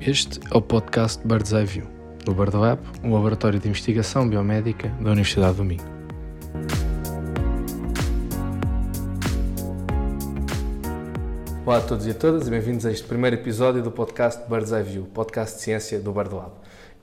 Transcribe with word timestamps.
Este 0.00 0.38
é 0.48 0.56
o 0.56 0.62
podcast 0.62 1.26
Bird's 1.26 1.50
Eye 1.50 1.66
View, 1.66 1.88
do 2.24 2.32
Bird 2.32 2.56
Lab, 2.56 2.80
um 3.02 3.14
laboratório 3.14 3.58
de 3.58 3.68
investigação 3.68 4.28
biomédica 4.28 4.88
da 5.00 5.10
Universidade 5.10 5.56
do 5.56 5.64
Minho. 5.64 5.82
Olá 11.66 11.78
a 11.78 11.80
todos 11.80 12.06
e 12.06 12.10
a 12.10 12.14
todas 12.14 12.46
e 12.46 12.50
bem-vindos 12.50 12.86
a 12.86 12.92
este 12.92 13.08
primeiro 13.08 13.34
episódio 13.34 13.82
do 13.82 13.90
podcast 13.90 14.48
Bird's 14.48 14.70
Eye 14.70 14.84
View, 14.84 15.02
podcast 15.12 15.56
de 15.56 15.62
ciência 15.62 15.98
do 15.98 16.12
Bird 16.12 16.32
Lab. 16.32 16.52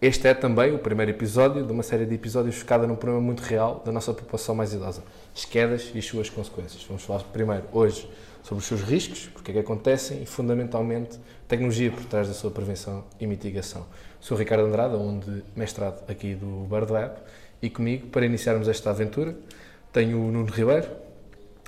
Este 0.01 0.29
é 0.29 0.33
também 0.33 0.73
o 0.73 0.79
primeiro 0.79 1.11
episódio 1.11 1.65
de 1.65 1.71
uma 1.73 1.83
série 1.83 2.05
de 2.05 2.15
episódios 2.15 2.55
focada 2.55 2.87
num 2.87 2.95
problema 2.95 3.21
muito 3.21 3.41
real 3.41 3.83
da 3.85 3.91
nossa 3.91 4.13
população 4.13 4.55
mais 4.55 4.73
idosa, 4.73 5.03
as 5.35 5.43
quedas 5.43 5.91
e 5.93 5.99
as 5.99 6.05
suas 6.05 6.29
consequências. 6.29 6.85
Vamos 6.87 7.03
falar 7.03 7.23
primeiro, 7.23 7.65
hoje, 7.73 8.09
sobre 8.45 8.61
os 8.61 8.67
seus 8.67 8.83
riscos, 8.83 9.27
porque 9.33 9.49
é 9.49 9.53
que 9.55 9.59
acontecem 9.59 10.21
e, 10.21 10.25
fundamentalmente, 10.27 11.19
tecnologia 11.47 11.91
por 11.91 12.05
trás 12.05 12.27
da 12.27 12.33
sua 12.35 12.51
prevenção 12.51 13.03
e 13.19 13.25
mitigação. 13.25 13.87
Sou 14.21 14.37
Ricardo 14.37 14.65
Andrade, 14.65 14.93
onde 14.93 15.43
mestrado 15.55 16.03
aqui 16.07 16.35
do 16.35 16.67
Bird 16.69 16.91
Lab, 16.91 17.15
e 17.59 17.71
comigo, 17.71 18.05
para 18.09 18.23
iniciarmos 18.23 18.67
esta 18.67 18.91
aventura, 18.91 19.35
tenho 19.91 20.19
o 20.19 20.31
Nuno 20.31 20.45
Ribeiro, 20.45 20.87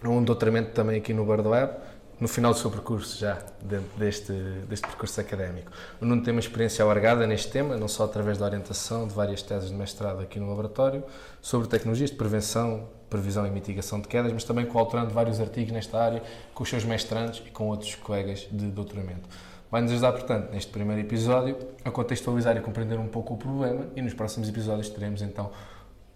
um 0.03 0.23
doutoramento 0.23 0.69
também 0.69 0.97
aqui 0.97 1.15
no 1.15 1.25
Bird 1.25 1.47
Lab, 1.47 1.77
no 2.19 2.27
final 2.27 2.53
do 2.53 2.59
seu 2.59 2.69
percurso 2.69 3.19
já, 3.19 3.41
deste, 3.97 4.31
deste 4.69 4.85
percurso 4.85 5.19
académico. 5.19 5.71
O 5.99 6.05
Nuno 6.05 6.21
tem 6.21 6.31
uma 6.31 6.39
experiência 6.39 6.85
alargada 6.85 7.25
neste 7.25 7.51
tema, 7.51 7.75
não 7.75 7.87
só 7.87 8.03
através 8.05 8.37
da 8.37 8.45
orientação 8.45 9.07
de 9.07 9.15
várias 9.15 9.41
teses 9.41 9.69
de 9.69 9.75
mestrado 9.75 10.19
aqui 10.19 10.39
no 10.39 10.47
laboratório, 10.47 11.03
sobre 11.41 11.67
tecnologias 11.67 12.11
de 12.11 12.17
prevenção, 12.17 12.87
previsão 13.09 13.45
e 13.45 13.49
mitigação 13.49 13.99
de 13.99 14.07
quedas, 14.07 14.31
mas 14.31 14.43
também 14.43 14.65
coautorando 14.65 15.13
vários 15.13 15.39
artigos 15.39 15.71
nesta 15.71 15.99
área 15.99 16.21
com 16.53 16.63
os 16.63 16.69
seus 16.69 16.83
mestrandos 16.83 17.41
e 17.45 17.49
com 17.49 17.67
outros 17.67 17.95
colegas 17.95 18.47
de 18.51 18.67
doutoramento. 18.67 19.27
Vai-nos 19.69 19.91
ajudar, 19.91 20.13
portanto, 20.13 20.51
neste 20.51 20.71
primeiro 20.71 21.01
episódio, 21.01 21.57
a 21.83 21.91
contextualizar 21.91 22.55
e 22.55 22.61
compreender 22.61 22.97
um 22.97 23.07
pouco 23.07 23.33
o 23.33 23.37
problema 23.37 23.85
e 23.95 24.01
nos 24.01 24.13
próximos 24.13 24.47
episódios 24.47 24.89
teremos 24.89 25.21
então 25.21 25.51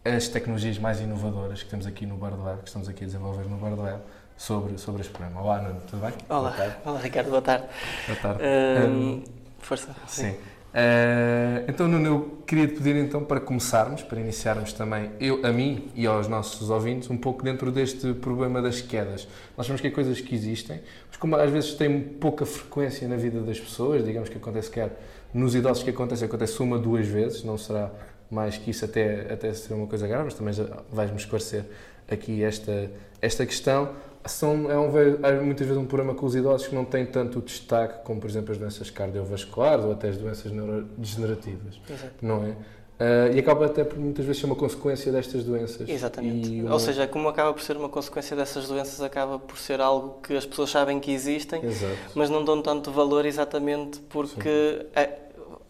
as 0.04 0.28
tecnologias 0.28 0.78
mais 0.80 1.00
inovadoras 1.00 1.62
que 1.62 1.70
temos 1.70 1.86
aqui 1.86 2.06
no 2.06 2.20
Lab, 2.20 2.62
que 2.62 2.68
estamos 2.68 2.90
aqui 2.90 3.04
a 3.04 3.08
desenvolver 3.08 3.46
no 3.46 3.60
Lab, 3.60 4.02
sobre, 4.38 4.78
sobre 4.78 5.02
este 5.02 5.14
problema. 5.14 5.42
Olá, 5.42 5.62
Nuno, 5.62 5.82
tudo 5.82 6.02
bem? 6.02 6.14
Olá, 6.28 6.56
Olá 6.84 7.00
Ricardo, 7.00 7.30
boa 7.30 7.42
tarde. 7.42 7.68
Boa 8.08 8.20
tarde. 8.20 8.44
Um, 8.90 9.24
força. 9.60 9.96
Sim. 10.08 10.32
sim. 10.32 10.38
Uh, 10.72 11.66
então, 11.68 11.86
Nuno, 11.86 12.06
eu 12.06 12.44
queria 12.48 12.66
te 12.66 12.76
pedir 12.76 12.96
então 12.96 13.26
para 13.26 13.42
começarmos, 13.42 14.04
para 14.04 14.20
iniciarmos 14.22 14.72
também, 14.72 15.12
eu, 15.20 15.46
a 15.46 15.52
mim 15.52 15.90
e 15.94 16.08
aos 16.08 16.30
nossos 16.30 16.70
ouvintes, 16.70 17.10
um 17.10 17.18
pouco 17.18 17.44
dentro 17.44 17.72
deste 17.72 18.14
problema 18.14 18.62
das 18.62 18.80
quedas. 18.80 19.28
Nós 19.58 19.68
sabemos 19.68 19.82
que 19.82 19.88
há 19.88 19.92
coisas 19.92 20.22
que 20.22 20.34
existem, 20.34 20.80
mas 21.10 21.18
como 21.18 21.36
às 21.36 21.52
vezes 21.52 21.74
tem 21.74 22.00
pouca 22.00 22.46
frequência 22.46 23.06
na 23.08 23.18
vida 23.18 23.42
das 23.42 23.60
pessoas, 23.60 24.06
digamos 24.06 24.30
que 24.30 24.38
acontece 24.38 24.72
quer 24.72 24.98
nos 25.34 25.56
idosos 25.56 25.84
que 25.84 25.90
acontece, 25.90 26.24
acontece 26.24 26.62
uma, 26.62 26.78
duas 26.78 27.08
vezes, 27.08 27.44
não 27.44 27.58
será 27.58 27.92
mais 28.30 28.58
que 28.58 28.72
isso 28.72 28.86
até, 28.86 29.34
até 29.34 29.54
ser 29.54 29.74
uma 29.74 29.88
coisa 29.88 30.08
grave, 30.08 30.26
mas 30.26 30.34
também 30.34 30.54
vais-me 30.92 31.18
esclarecer 31.18 31.66
aqui 32.10 32.44
esta, 32.44 32.90
esta 33.22 33.46
questão 33.46 33.90
são, 34.26 34.70
é, 34.70 34.78
um, 34.78 35.26
é 35.26 35.40
muitas 35.42 35.66
vezes 35.66 35.82
um 35.82 35.86
problema 35.86 36.14
com 36.14 36.26
os 36.26 36.36
idosos 36.36 36.68
que 36.68 36.76
não 36.76 36.86
tem 36.86 37.06
tanto 37.06 37.42
destaque 37.42 38.04
como, 38.04 38.20
por 38.20 38.30
exemplo, 38.30 38.52
as 38.52 38.58
doenças 38.58 38.90
cardiovasculares 38.90 39.86
ou 39.86 39.92
até 39.92 40.10
as 40.10 40.18
doenças 40.18 40.52
neurodegenerativas. 40.52 41.80
Exato. 41.90 42.14
Não 42.22 42.44
é? 42.46 42.56
Uh, 43.02 43.36
e 43.36 43.40
acaba 43.40 43.66
até 43.66 43.84
por 43.84 43.98
muitas 43.98 44.24
vezes 44.24 44.40
ser 44.40 44.46
uma 44.46 44.56
consequência 44.56 45.12
destas 45.12 45.44
doenças. 45.44 45.90
Exatamente. 45.90 46.62
Uma... 46.62 46.74
Ou 46.74 46.80
seja, 46.80 47.08
como 47.08 47.28
acaba 47.28 47.52
por 47.52 47.64
ser 47.64 47.76
uma 47.76 47.90
consequência 47.90 48.36
dessas 48.36 48.68
doenças, 48.68 49.02
acaba 49.02 49.40
por 49.40 49.58
ser 49.58 49.82
algo 49.82 50.20
que 50.22 50.38
as 50.38 50.46
pessoas 50.46 50.70
sabem 50.70 51.00
que 51.00 51.12
existem, 51.12 51.66
Exato. 51.66 51.98
mas 52.14 52.30
não 52.30 52.46
dão 52.46 52.62
tanto 52.62 52.92
valor 52.92 53.26
exatamente 53.26 54.00
porque 54.02 54.86
é, 54.96 55.18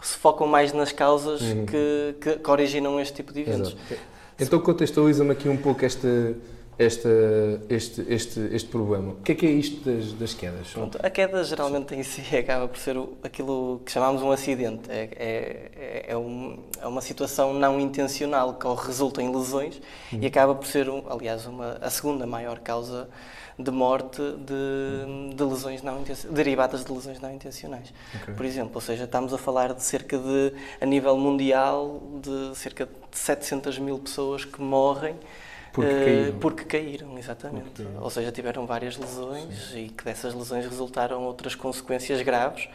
se 0.02 0.18
focam 0.18 0.46
mais 0.46 0.74
nas 0.74 0.92
causas 0.92 1.40
uhum. 1.42 1.66
que, 1.66 2.16
que, 2.20 2.36
que, 2.36 2.52
originam 2.52 3.00
este 3.00 3.14
tipo 3.14 3.32
de 3.32 3.42
eventos. 3.42 3.78
Exato. 3.90 4.02
Então 4.38 4.60
contextualiza-me 4.60 5.32
aqui 5.32 5.48
um 5.48 5.58
pouco 5.58 5.86
esta 5.86 6.36
este, 6.82 7.10
este, 7.70 8.06
este, 8.10 8.40
este 8.52 8.70
problema. 8.70 9.14
O 9.14 9.22
que 9.22 9.34
é 9.34 9.36
que 9.36 9.46
é 9.46 9.52
isto 9.52 9.90
das, 9.90 10.14
das 10.14 10.34
quedas? 10.34 10.70
Pronto, 10.70 10.98
a 11.02 11.10
queda 11.10 11.44
geralmente 11.44 11.94
em 11.94 12.04
si 12.04 12.22
acaba 12.36 12.68
por 12.68 12.78
ser 12.78 12.98
aquilo 13.24 13.82
que 13.86 13.92
chamamos 13.92 14.22
um 14.22 14.32
acidente. 14.32 14.90
É, 14.90 15.10
é, 15.16 16.06
é, 16.10 16.18
um, 16.18 16.60
é 16.82 16.88
uma 16.88 17.02
situação 17.02 17.54
não 17.54 17.80
intencional 17.80 18.56
que 18.56 18.68
resulta 18.86 19.22
em 19.22 19.32
lesões 19.32 19.82
hum. 20.12 20.20
e 20.22 20.26
acaba 20.26 20.56
por 20.56 20.66
ser, 20.66 20.88
aliás, 21.10 21.46
uma, 21.46 21.78
a 21.82 21.90
segunda 21.90 22.26
maior 22.26 22.60
causa 22.60 23.10
de 23.60 23.70
morte 23.70 24.22
de, 24.22 25.36
de 25.36 25.44
lesões 25.44 25.84
não 25.84 26.04
derivadas 26.32 26.84
de 26.84 26.92
lesões 26.92 27.20
não 27.20 27.32
intencionais. 27.32 27.94
Okay. 28.22 28.34
Por 28.34 28.46
exemplo, 28.46 28.72
ou 28.76 28.82
seja, 28.82 29.04
estamos 29.04 29.34
a 29.34 29.38
falar 29.38 29.74
de 29.74 29.84
cerca 29.84 30.18
de, 30.18 30.54
a 30.80 30.86
nível 30.86 31.16
mundial, 31.18 32.02
de 32.22 32.58
cerca 32.58 32.86
de 32.86 33.18
700 33.18 33.78
mil 33.78 34.00
pessoas 34.00 34.46
que 34.46 34.62
morrem 34.62 35.16
porque 35.74 35.92
eh, 35.92 36.06
caíram. 36.06 36.40
Porque 36.40 36.64
caíram, 36.66 37.18
exatamente. 37.18 37.66
Porque 37.66 37.84
caíram. 37.84 38.04
Ou 38.04 38.10
seja, 38.10 38.32
tiveram 38.32 38.66
várias 38.66 38.98
lesões 38.98 39.72
Sim. 39.72 39.86
e 39.86 39.90
que 39.90 40.04
dessas 40.04 40.34
lesões 40.34 40.66
resultaram 40.66 41.24
outras 41.24 41.56
consequências 41.56 42.22
graves, 42.22 42.68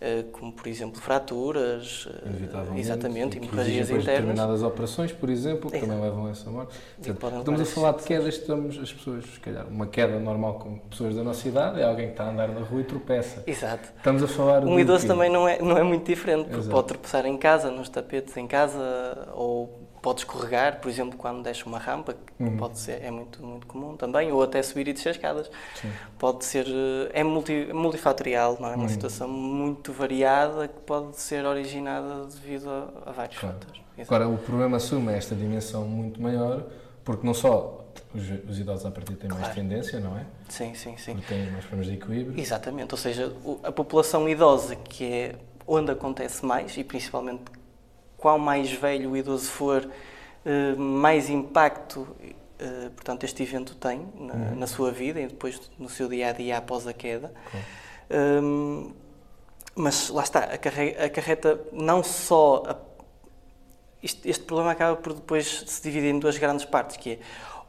eh, 0.00 0.24
como 0.30 0.52
por 0.52 0.68
exemplo 0.68 1.00
fraturas, 1.00 2.08
eh, 2.08 2.78
exatamente, 2.78 3.36
hemorragias 3.38 3.90
internas. 3.90 4.06
determinadas 4.06 4.62
operações, 4.62 5.10
por 5.10 5.28
exemplo, 5.28 5.68
que 5.68 5.80
também 5.80 6.00
levam 6.00 6.26
a 6.26 6.30
essa 6.30 6.48
morte. 6.48 6.78
Estamos 7.00 7.60
a 7.60 7.64
falar 7.64 7.92
de 7.92 8.04
quedas, 8.04 8.34
estamos 8.34 8.78
as 8.78 8.92
pessoas, 8.92 9.24
se 9.24 9.40
calhar, 9.40 9.66
uma 9.66 9.88
queda 9.88 10.20
normal 10.20 10.60
como 10.60 10.78
pessoas 10.82 11.16
da 11.16 11.24
nossa 11.24 11.48
idade 11.48 11.80
é 11.80 11.84
alguém 11.84 12.06
que 12.06 12.12
está 12.12 12.24
a 12.24 12.30
andar 12.30 12.48
na 12.48 12.60
rua 12.60 12.82
e 12.82 12.84
tropeça. 12.84 13.42
Exato. 13.44 13.88
Estamos 13.96 14.22
a 14.22 14.28
falar 14.28 14.64
Um 14.64 14.78
idoso 14.78 15.04
também 15.04 15.28
não 15.28 15.48
é, 15.48 15.60
não 15.60 15.76
é 15.76 15.82
muito 15.82 16.06
diferente, 16.06 16.44
porque 16.44 16.60
Exato. 16.60 16.70
pode 16.70 16.86
tropeçar 16.86 17.26
em 17.26 17.36
casa, 17.36 17.68
nos 17.68 17.88
tapetes 17.88 18.36
em 18.36 18.46
casa, 18.46 19.28
ou 19.34 19.87
pode 20.00 20.20
escorregar, 20.20 20.80
por 20.80 20.88
exemplo, 20.88 21.18
quando 21.18 21.42
deixa 21.42 21.66
uma 21.66 21.78
rampa, 21.78 22.14
que 22.14 22.42
uhum. 22.42 22.56
pode 22.56 22.78
ser, 22.78 23.02
é 23.02 23.10
muito, 23.10 23.44
muito 23.44 23.66
comum 23.66 23.96
também, 23.96 24.32
ou 24.32 24.42
até 24.42 24.62
subir 24.62 24.88
e 24.88 24.92
descer 24.92 25.10
escadas. 25.10 25.50
Sim. 25.74 25.90
Pode 26.18 26.44
ser, 26.44 26.66
é 27.12 27.22
multi, 27.24 27.68
multifatorial, 27.72 28.56
não 28.60 28.68
é? 28.68 28.74
Uma 28.74 28.84
uhum. 28.84 28.88
situação 28.88 29.28
muito 29.28 29.92
variada 29.92 30.68
que 30.68 30.80
pode 30.80 31.18
ser 31.18 31.44
originada 31.44 32.24
devido 32.26 32.68
a, 32.70 33.10
a 33.10 33.12
vários 33.12 33.38
claro. 33.38 33.56
fatores. 33.58 33.82
Agora, 34.00 34.28
o 34.28 34.38
problema 34.38 34.76
assume 34.76 35.12
esta 35.12 35.34
dimensão 35.34 35.84
muito 35.84 36.22
maior, 36.22 36.64
porque 37.04 37.26
não 37.26 37.34
só 37.34 37.84
os, 38.14 38.22
os 38.48 38.58
idosos 38.58 38.86
a 38.86 38.90
partir 38.90 39.16
têm 39.16 39.28
claro. 39.28 39.42
mais 39.42 39.54
tendência, 39.54 39.98
não 39.98 40.16
é? 40.16 40.24
Sim, 40.48 40.74
sim, 40.74 40.96
sim. 40.96 41.14
Porque 41.14 41.34
têm 41.34 41.50
mais 41.50 41.64
problemas 41.64 41.86
de 41.86 41.94
equilíbrio. 41.94 42.40
Exatamente, 42.40 42.94
ou 42.94 42.98
seja, 42.98 43.32
a 43.64 43.72
população 43.72 44.28
idosa, 44.28 44.76
que 44.76 45.04
é 45.04 45.34
onde 45.66 45.90
acontece 45.90 46.44
mais, 46.46 46.76
e 46.76 46.84
principalmente 46.84 47.42
qual 48.18 48.38
mais 48.38 48.70
velho 48.70 49.12
o 49.12 49.16
idoso 49.16 49.50
for, 49.50 49.88
eh, 50.44 50.74
mais 50.74 51.30
impacto 51.30 52.06
eh, 52.58 52.90
portanto, 52.94 53.22
este 53.22 53.42
evento 53.42 53.76
tem 53.76 54.08
na, 54.18 54.34
uhum. 54.34 54.56
na, 54.56 54.66
sua 54.66 54.90
vida 54.90 55.20
e 55.20 55.28
depois 55.28 55.70
no 55.78 55.88
seu 55.88 56.08
dia 56.08 56.30
a 56.30 56.32
dia 56.32 56.58
após 56.58 56.86
a 56.88 56.92
queda. 56.92 57.32
Um, 58.10 58.92
mas 59.76 60.08
lá 60.08 60.24
está, 60.24 60.40
acarreta 60.40 61.60
não 61.72 62.02
só. 62.02 62.64
A, 62.66 62.76
este, 64.02 64.28
este, 64.28 64.44
problema 64.44 64.72
acaba 64.72 64.96
por 64.96 65.12
depois 65.12 65.64
se 65.66 65.82
dividir 65.82 66.10
em 66.10 66.18
duas 66.18 66.36
grandes 66.36 66.64
partes, 66.64 66.96
que 66.96 67.12
é 67.12 67.18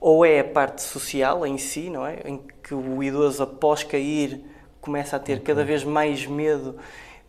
ou 0.02 0.26
é 0.26 0.40
a 0.40 0.44
parte 0.44 0.82
social 0.82 1.46
em 1.46 1.58
si, 1.58 1.90
não 1.90 2.06
é? 2.06 2.22
Em 2.26 2.42
que 2.64 2.74
o 2.74 3.04
idoso 3.04 3.44
após 3.44 3.84
cair 3.84 4.44
começa 4.82 5.18
a 5.18 5.20
ter 5.20 5.42
cada 5.42 5.64
vez 5.64 5.84
mais 5.84 6.26
medo 6.26 6.80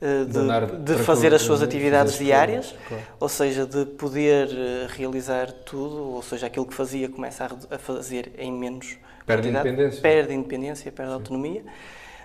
de, 0.00 0.94
de 0.94 1.02
fazer 1.02 1.34
as 1.34 1.42
suas 1.42 1.62
atividades 1.62 2.18
diárias, 2.18 2.74
ou 3.18 3.28
seja, 3.28 3.66
de 3.66 3.84
poder 3.84 4.48
eh, 4.50 4.86
realizar 4.88 5.52
tudo, 5.52 6.14
ou 6.14 6.22
seja, 6.22 6.46
aquilo 6.46 6.64
que 6.64 6.74
fazia 6.74 7.08
começa 7.08 7.46
a, 7.70 7.78
fazer 7.78 8.32
em 8.38 8.50
menos 8.50 8.96
perde 9.26 9.48
independência, 9.48 10.00
perde 10.00 10.34
independência, 10.34 10.92
perde 10.92 11.10
Sim. 11.10 11.14
autonomia. 11.14 11.62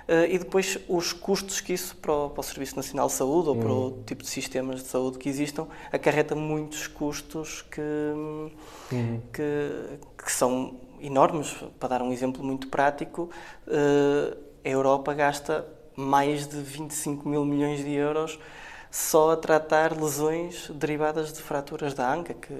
Uh, 0.07 0.30
e 0.30 0.38
depois 0.38 0.77
os 0.88 1.12
custos 1.12 1.60
que 1.60 1.74
isso 1.74 1.95
para 1.98 2.13
o, 2.13 2.30
para 2.30 2.39
o 2.39 2.44
Serviço 2.44 2.75
Nacional 2.75 3.07
de 3.07 3.13
Saúde 3.13 3.50
ou 3.50 3.56
para 3.56 3.72
o 3.72 3.86
uhum. 3.86 4.04
tipo 4.06 4.21
de 4.21 4.30
sistemas 4.30 4.83
de 4.83 4.88
saúde 4.88 5.18
que 5.18 5.28
existam 5.28 5.68
acarreta 5.92 6.36
muitos 6.36 6.86
custos 6.86 7.63
que, 7.63 7.81
uhum. 7.81 9.19
que, 9.33 9.98
que, 10.24 10.31
são 10.31 10.75
enormes. 11.01 11.56
Para 11.80 11.89
dar 11.89 12.01
um 12.04 12.13
exemplo 12.13 12.44
muito 12.44 12.68
prático, 12.68 13.31
uh, 13.68 14.38
a 14.63 14.69
Europa 14.69 15.12
gasta 15.16 15.66
mais 15.95 16.47
de 16.47 16.57
25 16.57 17.27
mil 17.27 17.45
milhões 17.45 17.83
de 17.83 17.92
euros 17.92 18.39
só 18.92 19.31
a 19.31 19.38
tratar 19.38 19.92
lesões 19.92 20.69
derivadas 20.74 21.33
de 21.33 21.42
fraturas 21.42 21.94
da 21.94 22.13
anca, 22.13 22.33
que, 22.33 22.53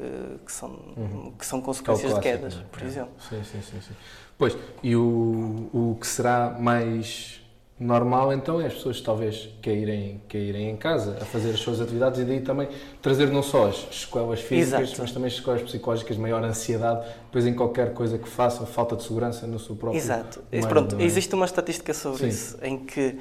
que 0.46 0.52
são, 0.52 0.70
uhum. 0.98 1.34
que 1.40 1.46
são 1.46 1.62
consequências 1.62 2.12
é 2.12 2.14
clássico, 2.14 2.36
de 2.36 2.38
quedas, 2.38 2.66
por 2.72 2.82
é. 2.82 2.86
exemplo. 2.86 3.14
Sim, 3.30 3.42
sim, 3.44 3.62
sim, 3.62 3.82
sim. 3.82 3.94
Pois, 4.38 4.58
e 4.84 4.96
o, 4.98 5.70
o 5.74 5.98
que 6.00 6.06
será 6.06 6.50
mais 6.60 7.40
normal 7.78 8.32
então 8.32 8.62
é 8.62 8.68
as 8.68 8.74
pessoas 8.74 9.02
talvez 9.02 9.50
caírem, 9.62 10.22
caírem 10.30 10.70
em 10.70 10.78
casa 10.78 11.18
a 11.22 11.26
fazer 11.26 11.50
as 11.50 11.60
suas 11.60 11.82
atividades 11.82 12.22
e 12.22 12.24
daí 12.24 12.40
também 12.40 12.70
trazer 13.02 13.28
não 13.28 13.44
só 13.44 13.68
as 13.68 13.88
sequelas 13.92 14.40
físicas, 14.40 14.84
Exato. 14.84 15.02
mas 15.02 15.12
também 15.12 15.28
as 15.28 15.36
sequelas 15.36 15.62
psicológicas, 15.62 16.16
maior 16.16 16.42
ansiedade, 16.44 17.06
depois 17.26 17.46
em 17.46 17.54
qualquer 17.54 17.94
coisa 17.94 18.18
que 18.18 18.30
façam, 18.30 18.66
falta 18.66 18.96
de 18.96 19.04
segurança 19.04 19.46
no 19.46 19.60
seu 19.60 19.76
próprio 19.76 20.00
Exato. 20.00 20.42
Meio, 20.50 20.66
Pronto, 20.68 20.96
é? 20.98 21.04
existe 21.04 21.36
uma 21.36 21.46
estatística 21.46 21.94
sobre 21.94 22.20
Sim. 22.20 22.28
isso, 22.28 22.58
em 22.64 22.78
que 22.78 23.20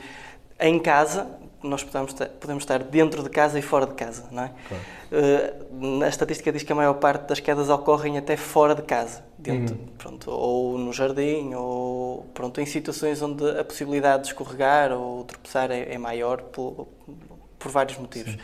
em 0.61 0.79
casa, 0.79 1.27
nós 1.63 1.83
podemos, 1.83 2.13
podemos 2.13 2.63
estar 2.63 2.79
dentro 2.85 3.23
de 3.23 3.31
casa 3.31 3.59
e 3.59 3.63
fora 3.63 3.87
de 3.87 3.95
casa, 3.95 4.25
não 4.31 4.45
é? 4.45 4.53
Claro. 4.69 4.83
Uh, 5.11 6.03
a 6.05 6.09
estatística 6.09 6.53
diz 6.53 6.63
que 6.63 6.73
a 6.73 6.75
maior 6.75 6.95
parte 6.95 7.29
das 7.29 7.41
quedas 7.41 7.69
ocorrem 7.69 8.19
até 8.19 8.37
fora 8.37 8.75
de 8.75 8.83
casa, 8.83 9.25
dentro, 9.37 9.75
uhum. 9.75 9.87
pronto, 9.99 10.31
ou 10.31 10.79
no 10.79 10.93
jardim, 10.93 11.55
ou 11.55 11.94
pronto, 12.35 12.61
em 12.61 12.67
situações 12.67 13.21
onde 13.23 13.49
a 13.59 13.65
possibilidade 13.65 14.25
de 14.25 14.29
escorregar 14.29 14.93
ou 14.93 15.25
tropeçar 15.25 15.71
é, 15.71 15.95
é 15.95 15.99
maior 15.99 16.43
por, 16.43 16.89
por 17.59 17.71
vários 17.71 17.99
motivos. 17.99 18.33
Sim. 18.33 18.39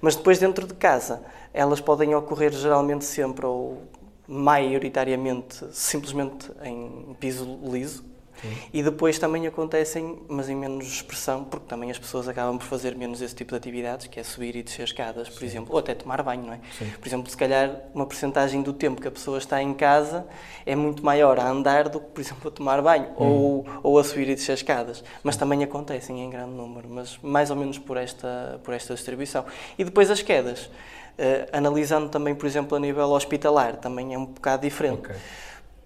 Mas 0.00 0.14
depois 0.14 0.38
dentro 0.38 0.66
de 0.66 0.74
casa, 0.74 1.22
elas 1.52 1.80
podem 1.80 2.14
ocorrer 2.14 2.52
geralmente 2.52 3.04
sempre 3.04 3.46
ou 3.46 3.82
maioritariamente 4.26 5.66
simplesmente 5.72 6.50
em 6.62 7.16
piso 7.18 7.58
liso, 7.64 8.04
Sim. 8.40 8.56
E 8.72 8.82
depois 8.82 9.18
também 9.18 9.46
acontecem, 9.46 10.18
mas 10.28 10.48
em 10.48 10.56
menos 10.56 10.86
expressão, 10.86 11.44
porque 11.44 11.66
também 11.66 11.90
as 11.90 11.98
pessoas 11.98 12.28
acabam 12.28 12.58
por 12.58 12.66
fazer 12.66 12.94
menos 12.94 13.20
esse 13.20 13.34
tipo 13.34 13.50
de 13.50 13.56
atividades, 13.56 14.06
que 14.06 14.20
é 14.20 14.22
subir 14.22 14.54
e 14.56 14.62
descer 14.62 14.84
escadas, 14.84 15.28
por 15.28 15.40
Sim. 15.40 15.46
exemplo, 15.46 15.72
ou 15.72 15.78
até 15.78 15.94
tomar 15.94 16.22
banho, 16.22 16.44
não 16.44 16.52
é? 16.52 16.60
Sim. 16.78 16.90
Por 17.00 17.08
exemplo, 17.08 17.30
se 17.30 17.36
calhar 17.36 17.82
uma 17.94 18.06
porcentagem 18.06 18.62
do 18.62 18.72
tempo 18.72 19.00
que 19.00 19.08
a 19.08 19.10
pessoa 19.10 19.38
está 19.38 19.62
em 19.62 19.74
casa 19.74 20.26
é 20.64 20.76
muito 20.76 21.04
maior 21.04 21.38
a 21.38 21.48
andar 21.48 21.88
do 21.88 22.00
que, 22.00 22.06
por 22.06 22.20
exemplo, 22.20 22.48
a 22.48 22.50
tomar 22.50 22.80
banho 22.82 23.08
hum. 23.18 23.24
ou, 23.24 23.66
ou 23.82 23.98
a 23.98 24.04
subir 24.04 24.28
e 24.28 24.34
descer 24.34 24.54
escadas. 24.54 25.02
Mas 25.22 25.36
também 25.36 25.62
acontecem 25.64 26.20
em 26.20 26.30
grande 26.30 26.52
número, 26.52 26.88
mas 26.88 27.18
mais 27.22 27.50
ou 27.50 27.56
menos 27.56 27.78
por 27.78 27.96
esta, 27.96 28.60
por 28.62 28.74
esta 28.74 28.94
distribuição. 28.94 29.44
E 29.78 29.84
depois 29.84 30.10
as 30.10 30.22
quedas. 30.22 30.70
Uh, 31.18 31.50
analisando 31.52 32.08
também, 32.08 32.32
por 32.32 32.46
exemplo, 32.46 32.76
a 32.76 32.80
nível 32.80 33.08
hospitalar, 33.08 33.74
também 33.78 34.14
é 34.14 34.18
um 34.18 34.26
bocado 34.26 34.62
diferente. 34.62 35.00
Okay 35.00 35.16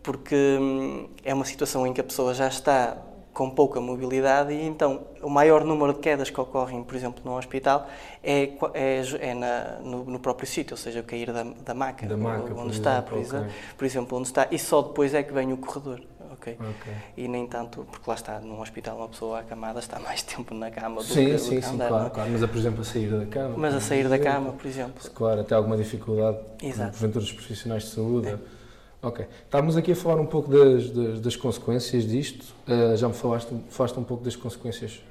porque 0.02 0.34
hum, 0.34 1.08
é 1.24 1.32
uma 1.32 1.44
situação 1.44 1.86
em 1.86 1.92
que 1.92 2.00
a 2.00 2.04
pessoa 2.04 2.34
já 2.34 2.48
está 2.48 2.96
com 3.32 3.48
pouca 3.48 3.80
mobilidade 3.80 4.52
e 4.52 4.62
então 4.62 5.06
o 5.22 5.30
maior 5.30 5.64
número 5.64 5.94
de 5.94 6.00
quedas 6.00 6.28
que 6.28 6.38
ocorrem, 6.38 6.82
por 6.82 6.94
exemplo, 6.94 7.22
no 7.24 7.36
hospital 7.36 7.88
é, 8.22 8.50
é, 8.74 9.02
é 9.20 9.34
na, 9.34 9.78
no, 9.80 10.04
no, 10.04 10.18
próprio 10.18 10.46
sítio, 10.46 10.74
ou 10.74 10.76
seja, 10.76 11.02
cair 11.02 11.32
da, 11.32 11.42
da 11.42 11.72
maca, 11.72 12.06
da 12.06 12.16
maca 12.16 12.52
onde 12.54 12.72
está, 12.72 12.98
exemplo, 12.98 13.08
por, 13.08 13.18
okay. 13.18 13.22
exemplo, 13.22 13.52
por 13.78 13.84
exemplo, 13.84 14.18
onde 14.18 14.28
está, 14.28 14.48
e 14.50 14.58
só 14.58 14.82
depois 14.82 15.14
é 15.14 15.22
que 15.22 15.32
vem 15.32 15.52
o 15.52 15.56
corredor. 15.56 16.02
Okay. 16.32 16.54
okay. 16.54 16.94
E 17.16 17.28
nem 17.28 17.46
tanto, 17.46 17.86
porque 17.90 18.08
lá 18.08 18.16
está, 18.16 18.40
num 18.40 18.60
hospital 18.60 18.96
uma 18.96 19.08
pessoa 19.08 19.40
acamada 19.40 19.78
está 19.78 20.00
mais 20.00 20.22
tempo 20.24 20.54
na 20.54 20.70
cama 20.70 20.96
do 20.96 21.04
sim, 21.04 21.26
que, 21.26 21.38
sim, 21.38 21.60
do 21.60 21.62
sim, 21.62 21.74
andar, 21.74 21.88
claro, 21.88 22.10
claro, 22.10 22.30
mas, 22.30 22.50
por 22.50 22.56
exemplo, 22.58 22.80
a 22.80 22.84
sair 22.84 23.10
da 23.10 23.26
cama. 23.26 23.54
Mas 23.56 23.74
a 23.74 23.80
sair 23.80 24.08
da 24.08 24.18
cama, 24.18 24.52
por 24.52 24.66
exemplo. 24.66 25.10
Claro, 25.14 25.40
até 25.40 25.54
alguma 25.54 25.76
dificuldade, 25.76 26.38
Exato. 26.60 26.90
porventura, 26.92 27.24
dos 27.24 27.32
profissionais 27.32 27.84
de 27.84 27.90
saúde. 27.90 28.28
É 28.28 28.61
Ok. 29.02 29.26
Estávamos 29.44 29.76
aqui 29.76 29.92
a 29.92 29.96
falar 29.96 30.20
um 30.20 30.26
pouco 30.26 30.48
das, 30.48 30.88
das, 30.90 31.20
das 31.20 31.36
consequências 31.36 32.06
disto. 32.06 32.44
Uh, 32.68 32.96
já 32.96 33.08
me 33.08 33.14
falaste, 33.14 33.52
falaste 33.68 33.98
um 33.98 34.04
pouco 34.04 34.22
das 34.22 34.36
consequências 34.36 35.02